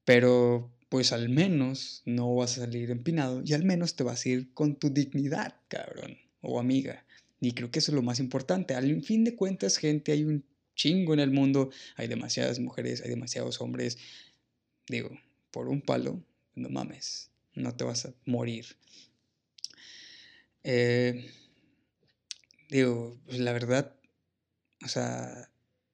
Pero 0.04 0.70
pues 0.88 1.12
al 1.12 1.28
menos 1.28 2.02
no 2.04 2.34
vas 2.34 2.58
a 2.58 2.62
salir 2.62 2.90
empinado 2.90 3.42
y 3.44 3.52
al 3.52 3.64
menos 3.64 3.94
te 3.94 4.02
vas 4.02 4.24
a 4.24 4.28
ir 4.28 4.52
con 4.54 4.76
tu 4.76 4.90
dignidad, 4.90 5.56
cabrón, 5.68 6.18
o 6.40 6.58
amiga. 6.58 7.06
Y 7.40 7.52
creo 7.52 7.70
que 7.70 7.78
eso 7.78 7.92
es 7.92 7.96
lo 7.96 8.02
más 8.02 8.20
importante. 8.20 8.74
Al 8.74 9.02
fin 9.02 9.24
de 9.24 9.36
cuentas, 9.36 9.76
gente, 9.76 10.12
hay 10.12 10.24
un 10.24 10.44
chingo 10.74 11.14
en 11.14 11.20
el 11.20 11.30
mundo, 11.30 11.70
hay 11.96 12.08
demasiadas 12.08 12.58
mujeres, 12.58 13.02
hay 13.02 13.10
demasiados 13.10 13.60
hombres. 13.60 13.98
Digo, 14.88 15.10
por 15.50 15.68
un 15.68 15.80
palo, 15.80 16.22
no 16.54 16.68
mames 16.68 17.30
no 17.60 17.74
te 17.76 17.84
vas 17.84 18.06
a 18.06 18.14
morir. 18.24 18.66
Eh, 20.64 21.30
digo, 22.68 23.18
pues 23.26 23.38
la 23.40 23.52
verdad, 23.52 23.96
o 24.84 24.88
sea, 24.88 25.50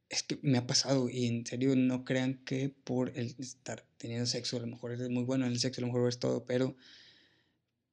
es 0.09 0.23
que 0.23 0.39
me 0.43 0.59
ha 0.59 0.67
pasado 0.67 1.09
y 1.09 1.27
en 1.27 1.47
serio 1.47 1.75
no 1.77 2.05
crean 2.05 2.45
que 2.45 2.69
por 2.69 3.11
el 3.17 3.35
estar 3.39 3.85
teniendo 3.99 4.27
sexo, 4.27 4.57
a 4.57 4.61
lo 4.61 4.67
mejor 4.67 4.93
eres 4.93 5.09
muy 5.11 5.25
bueno 5.25 5.47
en 5.47 5.53
el 5.53 5.61
sexo, 5.61 5.81
a 5.81 5.83
lo 5.83 5.89
mejor 5.89 6.09
es 6.09 6.19
todo, 6.19 6.45
pero 6.45 6.77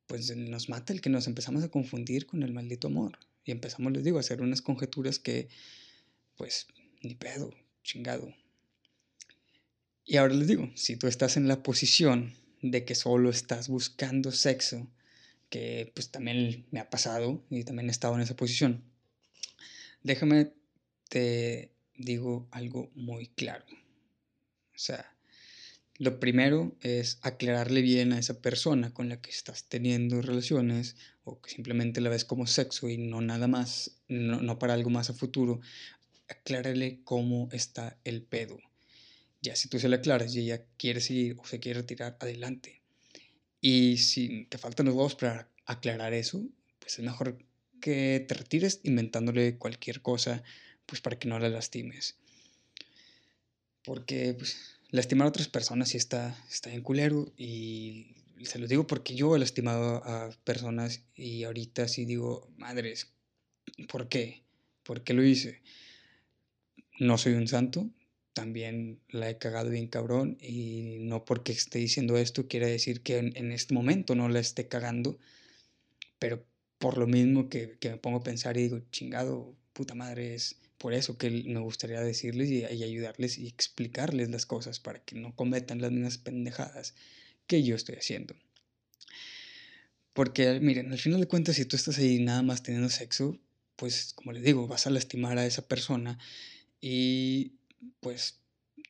pues 0.07 0.35
nos 0.35 0.69
mata 0.69 0.93
el 0.93 1.01
que 1.01 1.09
nos 1.09 1.27
empezamos 1.27 1.63
a 1.63 1.69
confundir 1.69 2.25
con 2.25 2.43
el 2.43 2.53
maldito 2.53 2.87
amor 2.87 3.17
y 3.45 3.51
empezamos, 3.51 3.91
les 3.93 4.03
digo, 4.03 4.17
a 4.17 4.21
hacer 4.21 4.41
unas 4.41 4.61
conjeturas 4.61 5.19
que, 5.19 5.49
pues, 6.37 6.67
ni 7.01 7.15
pedo, 7.15 7.53
chingado. 7.83 8.33
Y 10.05 10.17
ahora 10.17 10.33
les 10.33 10.47
digo, 10.47 10.71
si 10.75 10.97
tú 10.97 11.07
estás 11.07 11.37
en 11.37 11.47
la 11.47 11.63
posición 11.63 12.33
de 12.63 12.85
que 12.85 12.95
solo 12.95 13.29
estás 13.29 13.67
buscando 13.67 14.31
sexo, 14.31 14.87
que 15.49 15.91
pues 15.93 16.09
también 16.09 16.65
me 16.71 16.79
ha 16.79 16.89
pasado 16.89 17.43
y 17.49 17.63
también 17.65 17.89
he 17.89 17.91
estado 17.91 18.15
en 18.15 18.21
esa 18.21 18.35
posición. 18.35 18.83
Déjame 20.01 20.53
te 21.09 21.71
digo 21.95 22.47
algo 22.51 22.89
muy 22.95 23.27
claro. 23.27 23.65
O 23.69 24.79
sea, 24.79 25.13
lo 25.97 26.19
primero 26.19 26.75
es 26.81 27.19
aclararle 27.21 27.81
bien 27.81 28.13
a 28.13 28.19
esa 28.19 28.41
persona 28.41 28.93
con 28.93 29.09
la 29.09 29.21
que 29.21 29.29
estás 29.29 29.65
teniendo 29.65 30.21
relaciones 30.21 30.95
o 31.25 31.41
que 31.41 31.51
simplemente 31.51 32.01
la 32.01 32.09
ves 32.09 32.25
como 32.25 32.47
sexo 32.47 32.89
y 32.89 32.97
no 32.97 33.21
nada 33.21 33.47
más, 33.47 33.91
no, 34.07 34.41
no 34.41 34.57
para 34.57 34.73
algo 34.73 34.89
más 34.89 35.09
a 35.09 35.13
futuro. 35.13 35.59
Aclárale 36.29 37.01
cómo 37.03 37.49
está 37.51 37.97
el 38.05 38.23
pedo 38.23 38.57
ya 39.43 39.55
si 39.57 39.67
tú 39.67 39.77
se 39.77 39.89
le 39.89 39.97
aclaras 39.97 40.33
y 40.33 40.39
ella 40.39 40.65
quiere 40.77 41.01
seguir 41.01 41.35
o 41.37 41.45
se 41.45 41.59
quiere 41.59 41.81
retirar, 41.81 42.17
adelante. 42.19 42.81
Y 43.59 43.97
si 43.97 44.45
te 44.45 44.57
faltan 44.57 44.85
los 44.85 44.95
huevos 44.95 45.15
para 45.15 45.49
aclarar 45.65 46.13
eso, 46.13 46.41
pues 46.79 46.97
es 46.97 47.05
mejor 47.05 47.37
que 47.81 48.25
te 48.27 48.33
retires 48.33 48.79
inventándole 48.83 49.57
cualquier 49.57 50.01
cosa, 50.01 50.43
pues 50.85 51.01
para 51.01 51.19
que 51.19 51.27
no 51.27 51.37
la 51.39 51.49
lastimes. 51.49 52.17
Porque 53.83 54.33
pues, 54.33 54.79
lastimar 54.89 55.25
a 55.25 55.29
otras 55.29 55.49
personas 55.49 55.89
sí 55.89 55.97
está, 55.97 56.41
está 56.49 56.73
en 56.73 56.81
culero 56.81 57.33
y 57.37 58.15
se 58.45 58.59
lo 58.59 58.67
digo 58.67 58.87
porque 58.87 59.15
yo 59.15 59.35
he 59.35 59.39
lastimado 59.39 60.03
a 60.05 60.29
personas 60.45 61.03
y 61.15 61.43
ahorita 61.43 61.89
sí 61.89 62.05
digo, 62.05 62.49
madres, 62.57 63.11
¿por 63.89 64.07
qué? 64.07 64.43
¿Por 64.83 65.03
qué 65.03 65.13
lo 65.13 65.23
hice? 65.23 65.61
No 66.99 67.17
soy 67.17 67.33
un 67.33 67.47
santo, 67.47 67.89
también 68.33 68.99
la 69.09 69.29
he 69.29 69.37
cagado 69.37 69.69
bien 69.69 69.87
cabrón 69.87 70.37
y 70.41 70.97
no 71.01 71.23
porque 71.25 71.51
esté 71.51 71.79
diciendo 71.79 72.17
esto 72.17 72.47
quiere 72.47 72.67
decir 72.67 73.01
que 73.01 73.17
en, 73.19 73.51
este 73.51 73.73
momento 73.73 74.15
no 74.15 74.27
la 74.29 74.39
esté 74.39 74.67
cagando, 74.67 75.17
pero 76.19 76.43
por 76.79 76.97
lo 76.97 77.07
mismo 77.07 77.49
que, 77.49 77.77
me 77.83 77.97
pongo 77.97 78.17
a 78.17 78.23
pensar 78.23 78.57
y 78.57 78.63
digo, 78.63 78.81
chingado, 78.91 79.55
puta 79.73 79.95
madre, 79.95 80.33
es 80.35 80.57
por 80.77 80.93
eso 80.93 81.17
que 81.17 81.29
me 81.29 81.59
gustaría 81.59 82.01
decirles 82.01 82.49
y, 82.49 82.59
y 82.59 82.83
ayudarles 82.83 83.37
y 83.37 83.47
explicarles 83.47 84.29
las 84.29 84.45
cosas 84.45 84.79
para 84.79 84.99
que 84.99 85.15
no 85.15 85.35
cometan 85.35 85.81
las 85.81 85.91
mismas 85.91 86.17
pendejadas 86.17 86.95
que 87.47 87.63
yo 87.63 87.75
estoy 87.75 87.95
haciendo. 87.95 88.35
Porque, 90.13 90.59
miren, 90.59 90.91
al 90.91 90.99
final 90.99 91.19
de 91.19 91.27
cuentas, 91.27 91.55
si 91.55 91.65
tú 91.65 91.75
estás 91.75 91.97
ahí 91.97 92.19
nada 92.19 92.43
más 92.43 92.61
teniendo 92.61 92.89
sexo, 92.89 93.39
pues 93.75 94.13
como 94.13 94.31
les 94.31 94.43
digo, 94.43 94.67
vas 94.67 94.85
a 94.87 94.91
lastimar 94.91 95.37
a 95.37 95.45
esa 95.45 95.67
persona 95.67 96.19
y 96.81 97.53
pues 97.99 98.39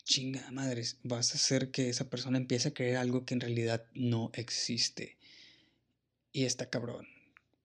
chinga 0.04 0.50
madres, 0.52 0.98
vas 1.04 1.32
a 1.32 1.36
hacer 1.36 1.72
que 1.72 1.90
esa 1.90 2.10
persona 2.10 2.38
empiece 2.38 2.70
a 2.70 2.74
creer 2.74 2.98
algo 2.98 3.26
que 3.26 3.34
en 3.34 3.42
realidad 3.42 3.86
no 3.94 4.32
existe. 4.34 5.18
Y 6.32 6.46
está 6.46 6.70
cabrón. 6.70 7.08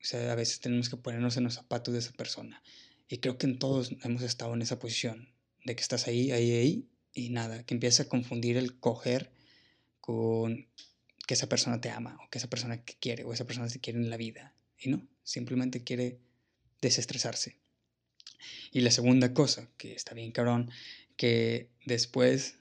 O 0.00 0.04
sea, 0.04 0.32
a 0.32 0.34
veces 0.36 0.60
tenemos 0.60 0.88
que 0.88 0.96
ponernos 0.96 1.36
en 1.36 1.44
los 1.44 1.54
zapatos 1.54 1.92
de 1.92 2.00
esa 2.00 2.12
persona. 2.12 2.62
Y 3.08 3.18
creo 3.18 3.38
que 3.38 3.46
en 3.46 3.58
todos 3.58 3.92
hemos 4.02 4.22
estado 4.22 4.54
en 4.54 4.62
esa 4.62 4.78
posición, 4.78 5.30
de 5.64 5.74
que 5.74 5.82
estás 5.82 6.06
ahí, 6.06 6.30
ahí, 6.30 6.52
ahí, 6.52 6.88
y 7.14 7.30
nada, 7.30 7.64
que 7.64 7.74
empieza 7.74 8.04
a 8.04 8.08
confundir 8.08 8.56
el 8.56 8.78
coger 8.78 9.32
con 10.00 10.68
que 11.26 11.34
esa 11.34 11.48
persona 11.48 11.80
te 11.80 11.90
ama 11.90 12.18
o 12.24 12.30
que 12.30 12.38
esa 12.38 12.48
persona 12.48 12.82
te 12.82 12.94
quiere 12.94 13.24
o 13.24 13.32
esa 13.32 13.46
persona 13.46 13.68
te 13.68 13.80
quiere 13.80 13.98
en 13.98 14.10
la 14.10 14.16
vida. 14.16 14.54
Y 14.78 14.90
no, 14.90 15.06
simplemente 15.24 15.82
quiere 15.82 16.18
desestresarse. 16.80 17.56
Y 18.72 18.80
la 18.80 18.90
segunda 18.90 19.34
cosa, 19.34 19.68
que 19.76 19.92
está 19.92 20.14
bien 20.14 20.32
cabrón, 20.32 20.70
que 21.18 21.68
después 21.85 22.54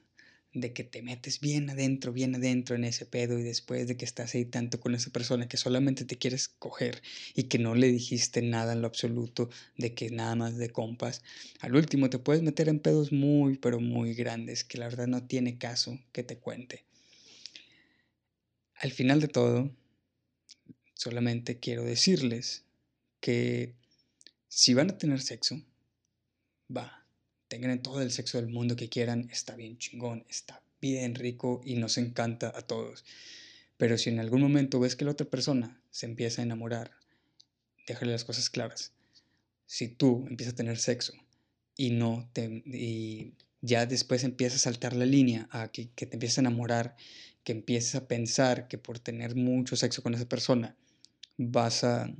de 0.53 0.73
que 0.73 0.83
te 0.83 1.03
metes 1.03 1.39
bien 1.39 1.69
adentro, 1.69 2.11
bien 2.11 2.35
adentro 2.35 2.75
en 2.75 2.83
ese 2.83 3.05
pedo 3.05 3.37
y 3.37 3.43
después 3.43 3.87
de 3.87 3.95
que 3.95 4.05
estás 4.05 4.33
ahí 4.33 4.45
tanto 4.45 4.79
con 4.79 4.95
esa 4.95 5.11
persona 5.11 5.47
que 5.47 5.57
solamente 5.57 6.03
te 6.05 6.17
quieres 6.17 6.47
coger 6.47 7.03
y 7.35 7.43
que 7.43 7.59
no 7.59 7.75
le 7.75 7.87
dijiste 7.87 8.41
nada 8.41 8.73
en 8.73 8.81
lo 8.81 8.87
absoluto, 8.87 9.49
de 9.77 9.93
que 9.93 10.09
nada 10.09 10.35
más 10.35 10.57
de 10.57 10.71
compas, 10.71 11.21
al 11.59 11.75
último 11.75 12.09
te 12.09 12.19
puedes 12.19 12.41
meter 12.41 12.67
en 12.67 12.79
pedos 12.79 13.11
muy, 13.11 13.57
pero 13.57 13.79
muy 13.79 14.15
grandes 14.15 14.63
que 14.63 14.79
la 14.79 14.87
verdad 14.87 15.07
no 15.07 15.23
tiene 15.27 15.57
caso 15.59 15.99
que 16.11 16.23
te 16.23 16.39
cuente. 16.39 16.83
Al 18.73 18.91
final 18.91 19.21
de 19.21 19.27
todo, 19.27 19.71
solamente 20.95 21.59
quiero 21.59 21.83
decirles 21.83 22.65
que 23.19 23.75
si 24.47 24.73
van 24.73 24.89
a 24.89 24.97
tener 24.97 25.21
sexo, 25.21 25.61
va, 26.75 27.06
tengan 27.47 27.81
todo 27.81 28.01
el 28.01 28.11
sexo 28.11 28.37
del 28.37 28.49
mundo 28.49 28.75
que 28.75 28.89
quieran, 28.89 29.29
está 29.31 29.55
bien 29.55 29.77
chingón, 29.77 30.25
está 30.29 30.61
bien 30.81 31.15
rico 31.15 31.61
y 31.63 31.75
nos 31.75 31.97
encanta 31.97 32.51
a 32.55 32.61
todos. 32.61 33.05
Pero 33.77 33.97
si 33.97 34.09
en 34.09 34.19
algún 34.19 34.41
momento 34.41 34.79
ves 34.79 34.95
que 34.95 35.05
la 35.05 35.11
otra 35.11 35.29
persona 35.29 35.79
se 35.91 36.05
empieza 36.05 36.41
a 36.41 36.45
enamorar, 36.45 36.91
déjale 37.87 38.11
las 38.11 38.25
cosas 38.25 38.49
claras. 38.49 38.91
Si 39.65 39.87
tú 39.87 40.25
empiezas 40.29 40.53
a 40.53 40.57
tener 40.57 40.77
sexo 40.77 41.13
y 41.75 41.91
no 41.91 42.29
te 42.33 42.63
y 42.65 43.33
ya 43.61 43.85
después 43.85 44.23
empiezas 44.23 44.61
a 44.61 44.63
saltar 44.63 44.95
la 44.95 45.05
línea 45.05 45.47
a 45.51 45.71
que, 45.71 45.85
te 45.85 46.05
empieces 46.13 46.37
a 46.37 46.41
enamorar, 46.41 46.95
que 47.43 47.51
empieces 47.51 47.95
a 47.95 48.07
pensar 48.07 48.67
que 48.67 48.77
por 48.77 48.99
tener 48.99 49.35
mucho 49.35 49.75
sexo 49.75 50.01
con 50.03 50.13
esa 50.13 50.27
persona 50.27 50.75
vas 51.37 51.83
a 51.83 52.13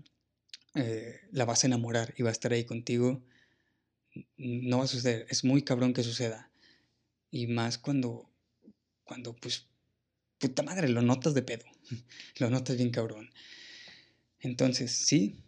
eh, 0.76 1.22
la 1.32 1.46
vas 1.46 1.64
a 1.64 1.68
enamorar 1.68 2.14
y 2.18 2.24
va 2.24 2.30
a 2.30 2.32
estar 2.32 2.54
ahí 2.54 2.66
contigo, 2.66 3.24
no 4.38 4.80
va 4.80 4.84
a 4.86 4.88
suceder. 4.88 5.26
Es 5.30 5.44
muy 5.44 5.62
cabrón 5.64 5.94
que 5.94 6.04
suceda. 6.04 6.52
Y 7.32 7.48
más 7.48 7.78
cuando, 7.78 8.30
cuando 9.04 9.36
pues, 9.36 9.68
puta 10.40 10.64
madre, 10.64 10.90
lo 10.90 11.02
notas 11.02 11.34
de 11.34 11.42
pedo. 11.42 11.66
lo 12.38 12.50
notas 12.50 12.78
bien 12.78 12.92
cabrón. 12.92 13.30
Entonces, 14.40 14.92
sí, 14.92 15.44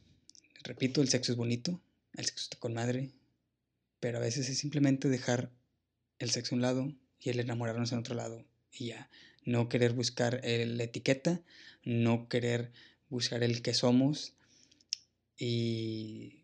repito, 0.64 1.02
el 1.02 1.10
sexo 1.10 1.32
es 1.32 1.38
bonito, 1.38 1.82
el 2.14 2.26
sexo 2.26 2.44
está 2.44 2.60
con 2.60 2.74
madre, 2.74 3.12
pero 4.00 4.18
a 4.18 4.22
veces 4.22 4.50
es 4.50 4.58
simplemente 4.58 5.10
dejar 5.10 5.52
el 6.18 6.32
sexo 6.32 6.56
a 6.56 6.58
un 6.58 6.62
lado 6.62 6.94
y 7.20 7.30
el 7.30 7.40
enamorarnos 7.40 7.92
en 7.92 8.00
otro 8.00 8.16
lado 8.16 8.46
y 8.72 8.88
ya. 8.88 9.10
No 9.46 9.70
querer 9.70 9.94
buscar 9.94 10.42
la 10.44 10.84
etiqueta, 10.84 11.42
no 11.84 12.28
querer 12.28 12.72
buscar 13.10 13.44
el 13.44 13.62
que 13.62 13.74
somos 13.74 14.34
y 15.38 16.39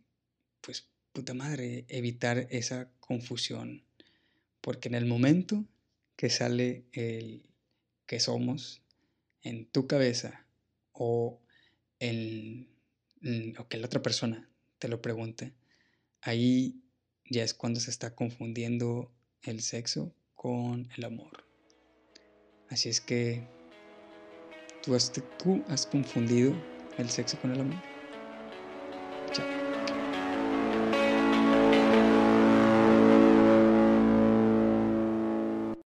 puta 1.16 1.34
madre, 1.34 1.86
evitar 1.88 2.48
esa 2.52 2.90
confusión. 3.00 3.84
Porque 4.62 4.90
en 4.90 4.96
el 4.96 5.06
momento 5.06 5.66
que 6.18 6.30
sale 6.30 6.84
el 6.92 7.42
que 8.06 8.20
somos 8.20 8.82
en 9.42 9.66
tu 9.66 9.88
cabeza 9.88 10.46
o, 10.92 11.40
en, 12.00 12.68
o 13.58 13.68
que 13.68 13.78
la 13.78 13.88
otra 13.88 14.02
persona 14.02 14.50
te 14.78 14.90
lo 14.90 15.02
pregunte, 15.02 15.54
ahí 16.22 16.82
ya 17.30 17.44
es 17.44 17.54
cuando 17.54 17.80
se 17.80 17.92
está 17.92 18.14
confundiendo 18.14 19.12
el 19.42 19.62
sexo 19.62 20.14
con 20.36 20.90
el 20.98 21.06
amor. 21.06 21.46
Así 22.70 22.90
es 22.90 23.00
que 23.00 23.48
tú 24.84 24.96
has, 24.96 25.12
tú 25.12 25.64
has 25.70 25.86
confundido 25.86 26.54
el 26.98 27.10
sexo 27.10 27.40
con 27.40 27.52
el 27.54 27.62
amor. 27.62 27.95